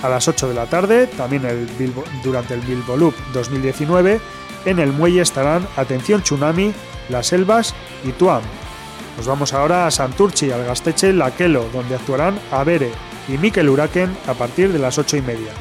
[0.01, 1.43] A las 8 de la tarde, también
[2.23, 4.19] durante el Bilbo Loop 2019,
[4.65, 6.73] en el muelle estarán Atención Tsunami,
[7.09, 8.41] Las Selvas y Tuam.
[9.17, 12.91] Nos vamos ahora a Santurchi, al Gasteche Laquelo, donde actuarán Avere
[13.27, 15.51] y Mikel Uraken a partir de las 8 y media.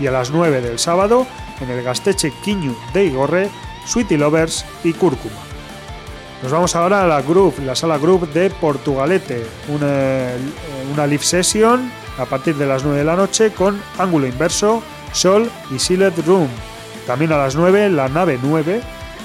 [0.00, 1.26] Y a las 9 del sábado,
[1.60, 3.48] en el Gasteche Quiñu de Igorre,
[3.86, 5.34] Sweetie Lovers y Cúrcuma.
[6.42, 10.32] Nos vamos ahora a la Group, la sala Group de Portugalete, una,
[10.92, 14.82] una live session a partir de las 9 de la noche con Ángulo Inverso,
[15.12, 16.48] Sol y Silent Room.
[17.06, 18.82] También a las 9 la nave 9,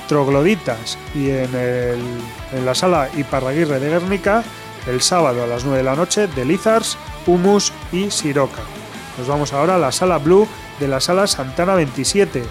[0.08, 2.00] Trogloditas y en, el-
[2.54, 4.44] en la sala Iparraguirre de Guernica
[4.88, 6.98] el sábado a las 9 de la noche de Lizards,
[7.28, 8.62] Humus y Siroca.
[9.18, 10.48] Nos vamos ahora a la sala Blue
[10.82, 12.44] de la sala Santana 27.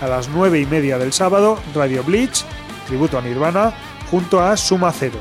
[0.00, 2.44] A las 9 y media del sábado, Radio Bleach,
[2.86, 3.72] tributo a Nirvana,
[4.10, 5.18] junto a Suma Cero.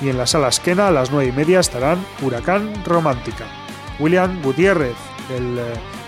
[0.00, 3.46] Y en la sala Esquena a las 9 y media estarán Huracán Romántica.
[3.98, 4.94] William Gutiérrez,
[5.34, 5.62] el eh,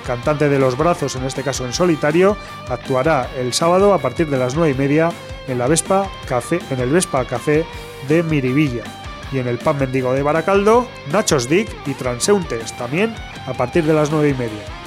[0.07, 2.37] cantante de Los Brazos, en este caso en solitario,
[2.69, 5.11] actuará el sábado a partir de las 9 y media
[5.49, 7.65] en, la Vespa Café, en el Vespa Café
[8.09, 8.85] de Miribilla.
[9.33, 13.15] Y en el Pan Mendigo de Baracaldo, Nachos Dick y Transeuntes, también
[13.47, 14.84] a partir de las 9 y media.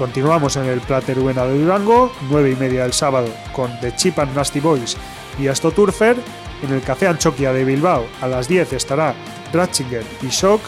[0.00, 4.34] Continuamos en el Plateruena de Durango, 9 y media del sábado, con The Chip and
[4.34, 4.96] Nasty Boys
[5.38, 6.16] y Asto Turfer.
[6.62, 9.14] En el Café Anchoquia de Bilbao, a las 10 estará
[9.52, 10.62] Ratzinger y Shock.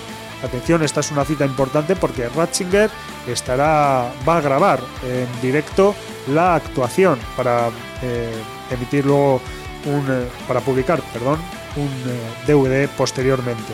[0.45, 2.91] Atención, esta es una cita importante porque Ratzinger
[3.27, 5.95] estará, va a grabar en directo
[6.29, 7.71] la actuación para
[8.03, 8.35] eh,
[8.71, 9.41] emitir luego
[9.87, 11.39] un, eh, para publicar, perdón,
[11.77, 13.73] un eh, DVD posteriormente.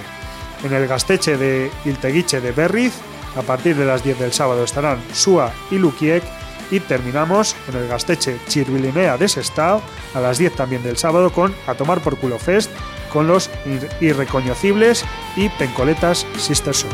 [0.62, 2.92] En el Gasteche de Ilteguiche de Berriz,
[3.36, 6.22] a partir de las 10 del sábado estarán Sua y Lukiek
[6.70, 9.80] y terminamos en el Gasteche Chirvilinea de Sestao
[10.14, 12.70] a las 10 también del sábado con A Tomar por Culo Fest
[13.12, 15.04] con los ir- irreconocibles
[15.36, 16.92] y pencoletas Sister Soul.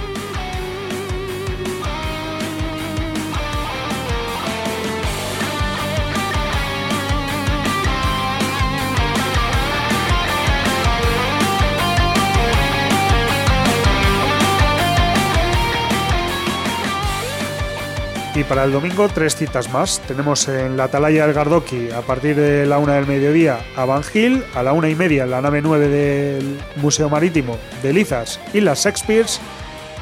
[18.49, 20.01] Para el domingo tres citas más.
[20.07, 24.03] Tenemos en la Atalaya del Gardoki a partir de la una del mediodía a Van
[24.13, 28.39] Hill, a la una y media en la nave 9 del Museo Marítimo de Lizas
[28.53, 29.41] y las Shakespeares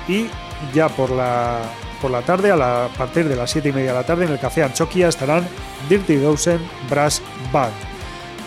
[0.09, 0.26] y
[0.74, 1.61] ya por la,
[2.01, 4.24] por la tarde, a, la- a partir de las siete y media de la tarde
[4.26, 5.47] en el Café Anchoquia estarán
[5.88, 6.59] Dirty Dozen
[6.90, 7.22] Brass
[7.53, 7.72] Band.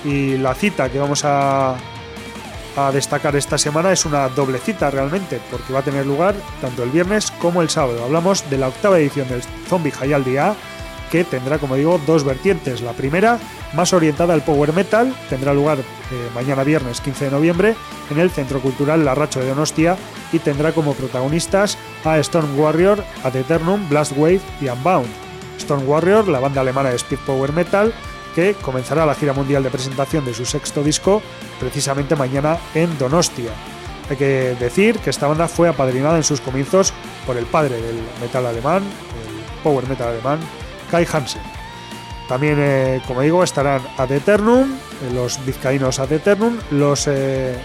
[0.04, 1.76] Y la cita que vamos a,
[2.76, 6.84] a destacar esta semana es una doble cita realmente, porque va a tener lugar tanto
[6.84, 8.04] el viernes como el sábado.
[8.04, 10.56] Hablamos de la octava edición del Zombie Hayaldi A
[11.12, 12.82] que tendrá, como digo, dos vertientes.
[12.82, 13.40] La primera,
[13.74, 15.84] más orientada al power metal, tendrá lugar eh,
[16.34, 17.76] mañana viernes 15 de noviembre
[18.10, 19.98] en el Centro Cultural Larracho de Donostia
[20.34, 25.08] y tendrá como protagonistas a Storm Warrior, Ad Eternum, Blast Wave y Unbound.
[25.58, 27.94] Storm Warrior, la banda alemana de speed power metal,
[28.36, 31.22] que comenzará la gira mundial de presentación de su sexto disco
[31.60, 33.52] precisamente mañana en Donostia.
[34.10, 36.94] Hay que decir que esta banda fue apadrinada en sus comienzos
[37.26, 40.40] por el padre del metal alemán, el power metal alemán,
[40.92, 41.42] Kai Hansen.
[42.28, 47.56] También, eh, como digo, estarán Ad Eternum, eh, los vizcaínos Ad Eternum, los eh,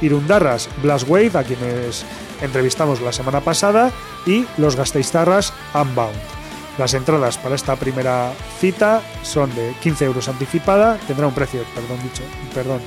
[0.00, 2.04] Irundarras Blast Wave, a quienes
[2.40, 3.90] entrevistamos la semana pasada,
[4.26, 6.39] y los Gasteiztarras Unbound.
[6.78, 12.02] Las entradas para esta primera cita son de 15 euros anticipada, tendrá un precio, perdón,
[12.02, 12.22] dicho,
[12.54, 12.80] perdón,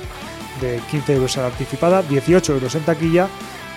[0.60, 3.28] de 15 euros anticipada, 18 euros en taquilla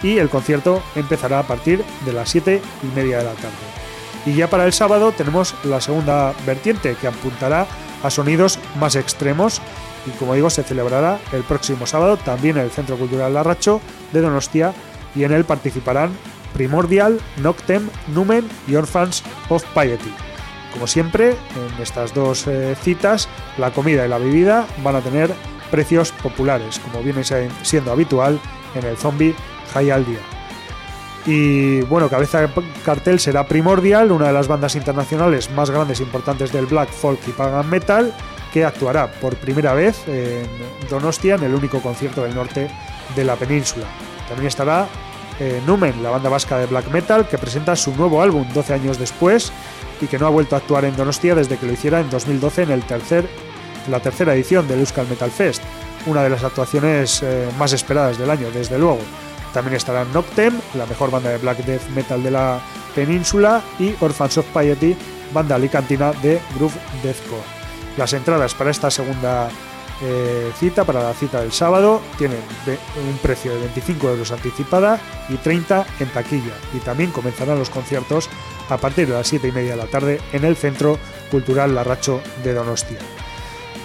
[0.02, 3.56] y el concierto empezará a partir de las 7 y media de la tarde.
[4.26, 7.66] Y ya para el sábado tenemos la segunda vertiente que apuntará
[8.04, 9.62] a sonidos más extremos
[10.06, 13.82] y como digo se celebrará el próximo sábado también en el Centro Cultural Larracho
[14.12, 14.74] de Donostia
[15.16, 16.12] y en él participarán
[16.54, 20.14] Primordial, Noctem, Numen y Orphans of Piety.
[20.74, 23.28] Como siempre, en estas dos eh, citas,
[23.58, 25.34] la comida y la bebida van a tener
[25.72, 28.40] precios populares, como viene siendo habitual
[28.76, 29.36] en el Zombie
[29.74, 30.06] High al.
[31.26, 32.50] Y bueno, cabeza de
[32.86, 37.20] cartel será Primordial, una de las bandas internacionales más grandes e importantes del black folk
[37.28, 38.14] y pagan metal,
[38.54, 40.48] que actuará por primera vez en
[40.90, 42.70] Donostia en el único concierto del norte
[43.16, 43.86] de la península.
[44.30, 44.88] También estará
[45.40, 48.98] eh, Numen, la banda vasca de black metal, que presenta su nuevo álbum 12 años
[48.98, 49.52] después
[50.02, 52.64] y que no ha vuelto a actuar en Donostia desde que lo hiciera en 2012
[52.64, 53.28] en el tercer,
[53.90, 55.62] la tercera edición del Euskal Metal Fest,
[56.06, 59.00] una de las actuaciones eh, más esperadas del año, desde luego.
[59.54, 62.60] También estarán Noctem, la mejor banda de black death metal de la
[62.96, 64.96] península, y Orphans of Piety,
[65.34, 67.44] banda alicantina de groove deathcore.
[67.98, 69.50] Las entradas para esta segunda
[70.02, 72.40] eh, cita, para la cita del sábado, tienen
[73.10, 76.54] un precio de 25 euros anticipada y 30 en taquilla.
[76.74, 78.30] Y también comenzarán los conciertos
[78.70, 81.00] a partir de las 7 y media de la tarde en el Centro
[81.32, 83.00] Cultural Larracho de Donostia.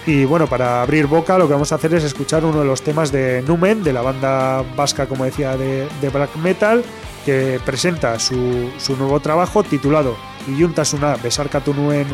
[0.05, 2.83] Y bueno, para abrir boca lo que vamos a hacer es escuchar uno de los
[2.83, 6.85] temas de Numen, de la banda vasca, como decía, de, de black metal,
[7.25, 10.17] que presenta su, su nuevo trabajo titulado
[10.49, 12.07] Iuntasuna Besarkatu Nuen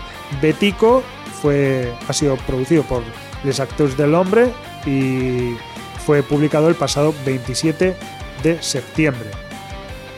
[0.43, 1.03] Betiko.
[1.41, 3.03] Fue, ha sido producido por
[3.45, 4.53] Les Actors del Hombre
[4.87, 5.55] y
[6.05, 7.95] fue publicado el pasado 27
[8.43, 9.31] de septiembre.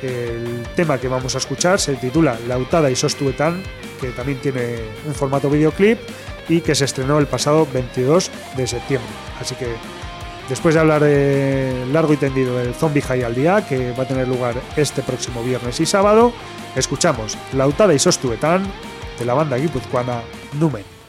[0.02, 3.62] El tema que vamos a escuchar se titula Lautada y Sostuetan,
[4.00, 5.98] que también tiene un formato videoclip
[6.48, 9.10] y que se estrenó el pasado 22 de septiembre.
[9.40, 9.66] Así que
[10.48, 11.02] después de hablar
[11.92, 15.42] largo y tendido del Zombie High al día, que va a tener lugar este próximo
[15.42, 16.32] viernes y sábado,
[16.76, 18.62] escuchamos Lautada y Sostuetan
[19.18, 20.22] de la banda guipuzcoana
[20.58, 20.99] Numen.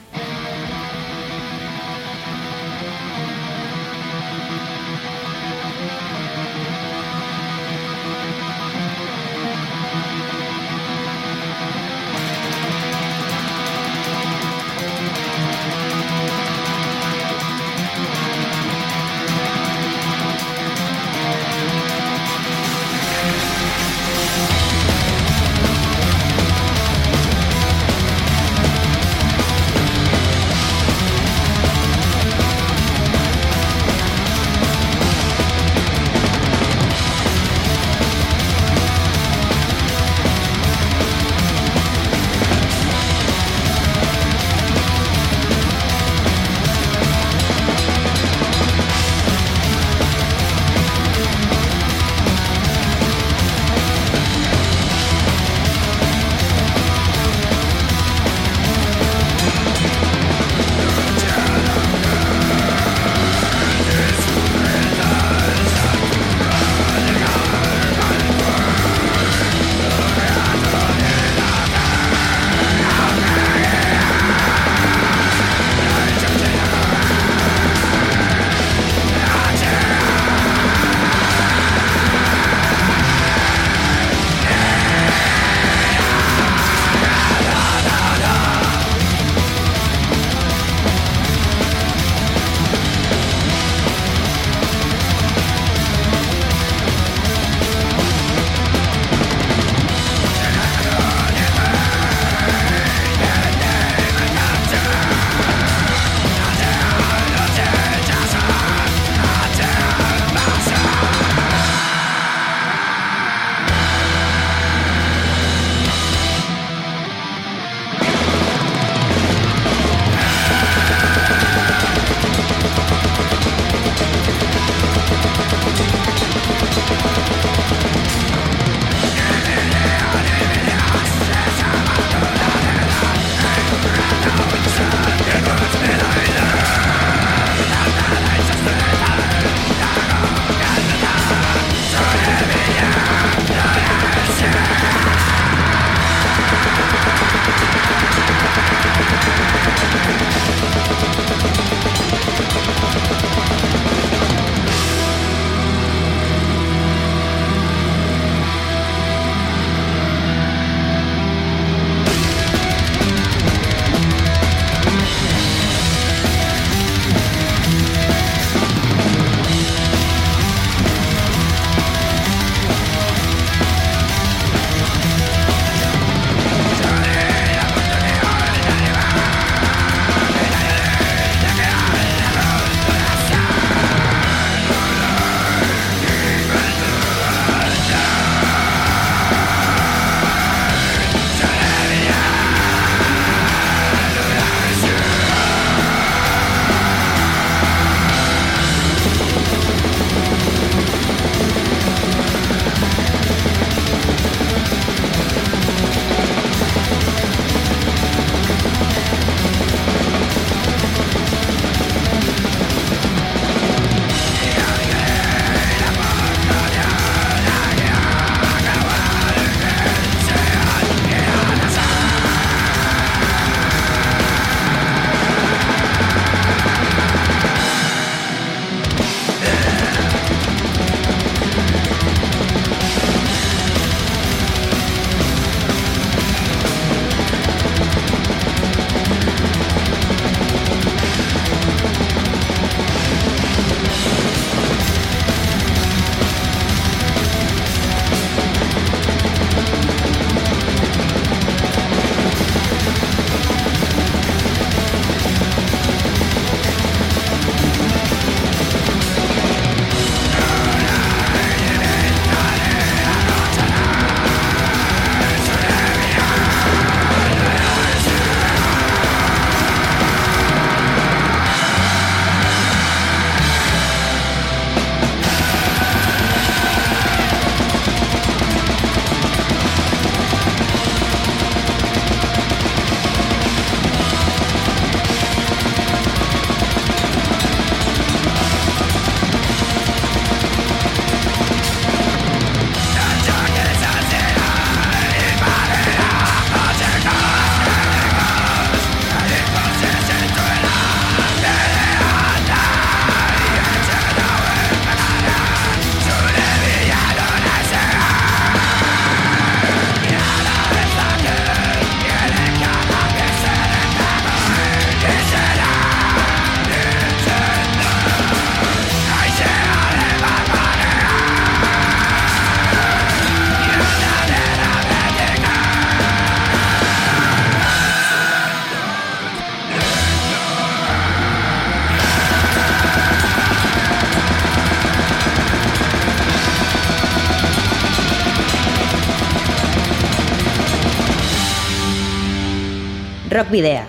[343.51, 343.83] Video.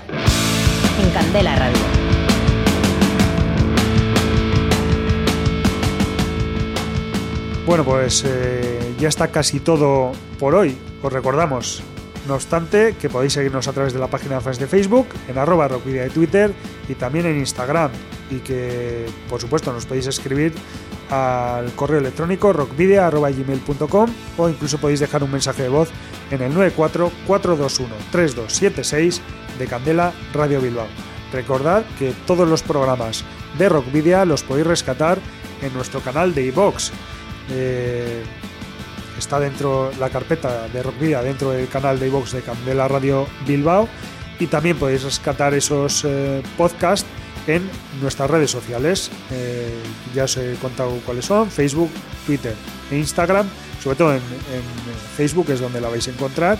[1.00, 1.78] En Candela Radio.
[7.64, 10.10] Bueno, pues eh, ya está casi todo
[10.40, 10.76] por hoy.
[11.00, 11.80] Os recordamos,
[12.26, 15.38] no obstante, que podéis seguirnos a través de la página de fans de Facebook, en
[15.38, 16.52] arroba rockvidia de Twitter
[16.88, 17.92] y también en Instagram.
[18.32, 20.54] Y que, por supuesto, nos podéis escribir
[21.08, 25.88] al correo electrónico rockvidia.gmail.com o incluso podéis dejar un mensaje de voz
[26.32, 29.20] en el 94-421-3276
[29.58, 30.86] de Candela Radio Bilbao.
[31.32, 33.24] Recordad que todos los programas
[33.58, 35.18] de Rockvidia los podéis rescatar
[35.62, 36.92] en nuestro canal de iVox.
[37.50, 38.22] Eh,
[39.18, 43.88] está dentro la carpeta de Rockvidia dentro del canal de iVox de Candela Radio Bilbao
[44.38, 47.06] y también podéis rescatar esos eh, podcasts
[47.46, 47.62] en
[48.00, 49.10] nuestras redes sociales.
[49.30, 49.72] Eh,
[50.14, 51.90] ya os he contado cuáles son, Facebook,
[52.26, 52.54] Twitter
[52.90, 53.48] e Instagram.
[53.82, 54.62] Sobre todo en, en
[55.16, 56.58] Facebook es donde la vais a encontrar.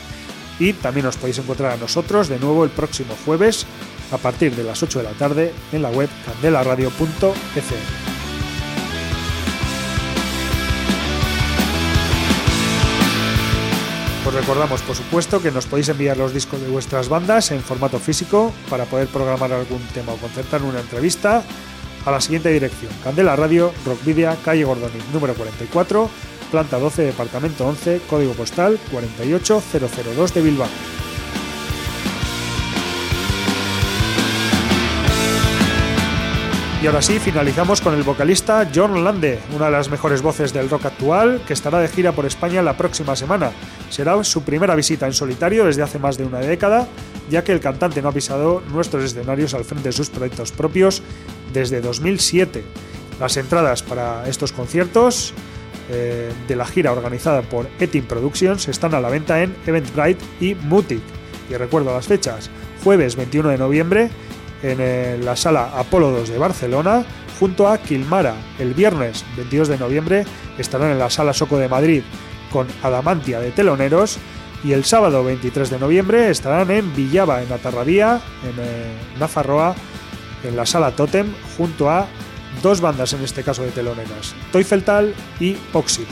[0.63, 3.67] Y también os podéis encontrar a nosotros de nuevo el próximo jueves
[4.13, 7.81] a partir de las 8 de la tarde en la web candelaradio.fm.
[14.25, 17.99] Os recordamos, por supuesto, que nos podéis enviar los discos de vuestras bandas en formato
[17.99, 21.43] físico para poder programar algún tema o concertar una entrevista
[22.07, 26.09] a la siguiente dirección: Candela Radio, Rockvidia, calle Gordoniz, número 44,
[26.53, 30.69] planta 12, departamento 11, código postal 48002 de Bilbao.
[36.83, 40.69] Y ahora sí, finalizamos con el vocalista John Lande, una de las mejores voces del
[40.69, 43.53] rock actual, que estará de gira por España la próxima semana.
[43.89, 46.89] Será su primera visita en solitario desde hace más de una década,
[47.31, 51.03] ya que el cantante no ha pisado nuestros escenarios al frente de sus proyectos propios
[51.53, 52.65] desde 2007.
[53.21, 55.33] Las entradas para estos conciertos
[55.93, 60.55] eh, de la gira organizada por Etin Productions están a la venta en Eventbrite y
[60.55, 61.03] Mutic.
[61.51, 62.51] Y recuerdo las fechas,
[62.83, 64.11] jueves 21 de noviembre
[64.63, 67.05] en eh, la sala Apolo 2 de Barcelona,
[67.39, 68.35] junto a Kilmara.
[68.59, 70.25] El viernes 22 de noviembre
[70.59, 72.03] estarán en la sala Soco de Madrid
[72.53, 74.19] con Adamantia de Teloneros
[74.63, 79.75] y el sábado 23 de noviembre estarán en Villaba, en Atarrabía, en eh, Nafarroa,
[80.45, 82.07] en la sala Totem, junto a
[82.63, 86.09] dos bandas en este caso de teloneras, Toifeltal y Óxido.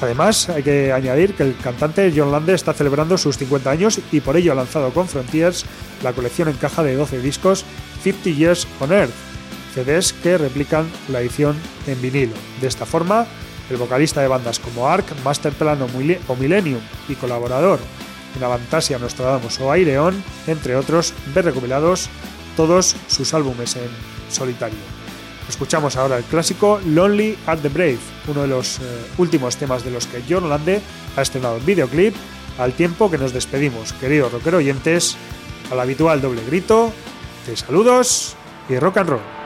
[0.00, 4.20] Además, hay que añadir que el cantante John Lande está celebrando sus 50 años y
[4.20, 5.64] por ello ha lanzado con Frontiers
[6.02, 7.64] la colección en caja de 12 discos
[8.02, 9.12] 50 Years on Earth,
[9.74, 12.34] CDs que replican la edición en vinilo.
[12.60, 13.26] De esta forma,
[13.70, 17.78] el vocalista de bandas como Ark, Masterplan o Millennium y colaborador
[18.36, 22.08] en Avantasia, Nostradamus o Aireon, entre otros, ve recopilados
[22.56, 23.88] todos sus álbumes en
[24.30, 25.01] solitario.
[25.52, 28.82] Escuchamos ahora el clásico Lonely at the Brave, uno de los eh,
[29.18, 30.80] últimos temas de los que John Lande
[31.14, 32.14] ha estrenado el videoclip,
[32.58, 35.14] al tiempo que nos despedimos, queridos rockero oyentes,
[35.70, 36.90] al habitual doble grito
[37.46, 38.34] de saludos
[38.70, 39.41] y rock and roll.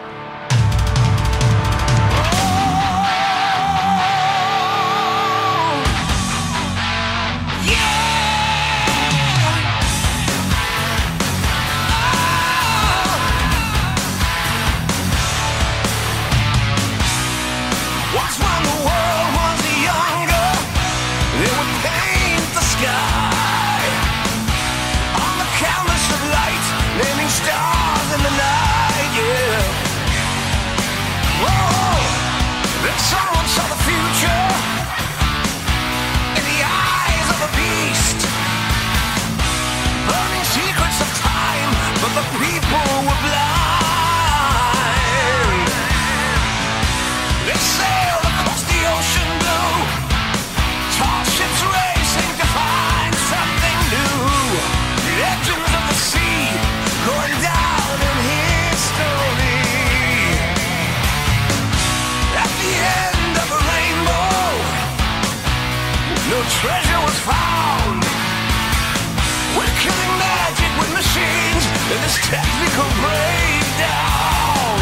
[72.29, 74.79] Technical breakdown.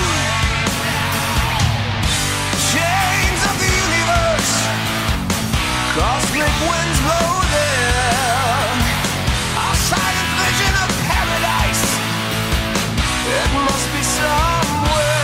[2.73, 4.53] Chains of the universe,
[5.95, 7.35] cosmic winds blow
[10.55, 11.85] vision of paradise,
[13.37, 15.15] it must be somewhere.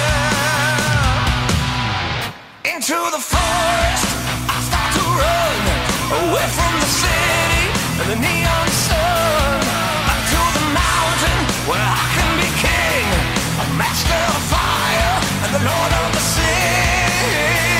[2.73, 4.07] Into the forest,
[4.55, 5.61] I start to run
[6.23, 7.65] away from the city
[8.01, 9.90] and the neon sun.
[11.69, 13.07] Where I can be king,
[13.61, 17.80] a master of fire and the lord of the sings.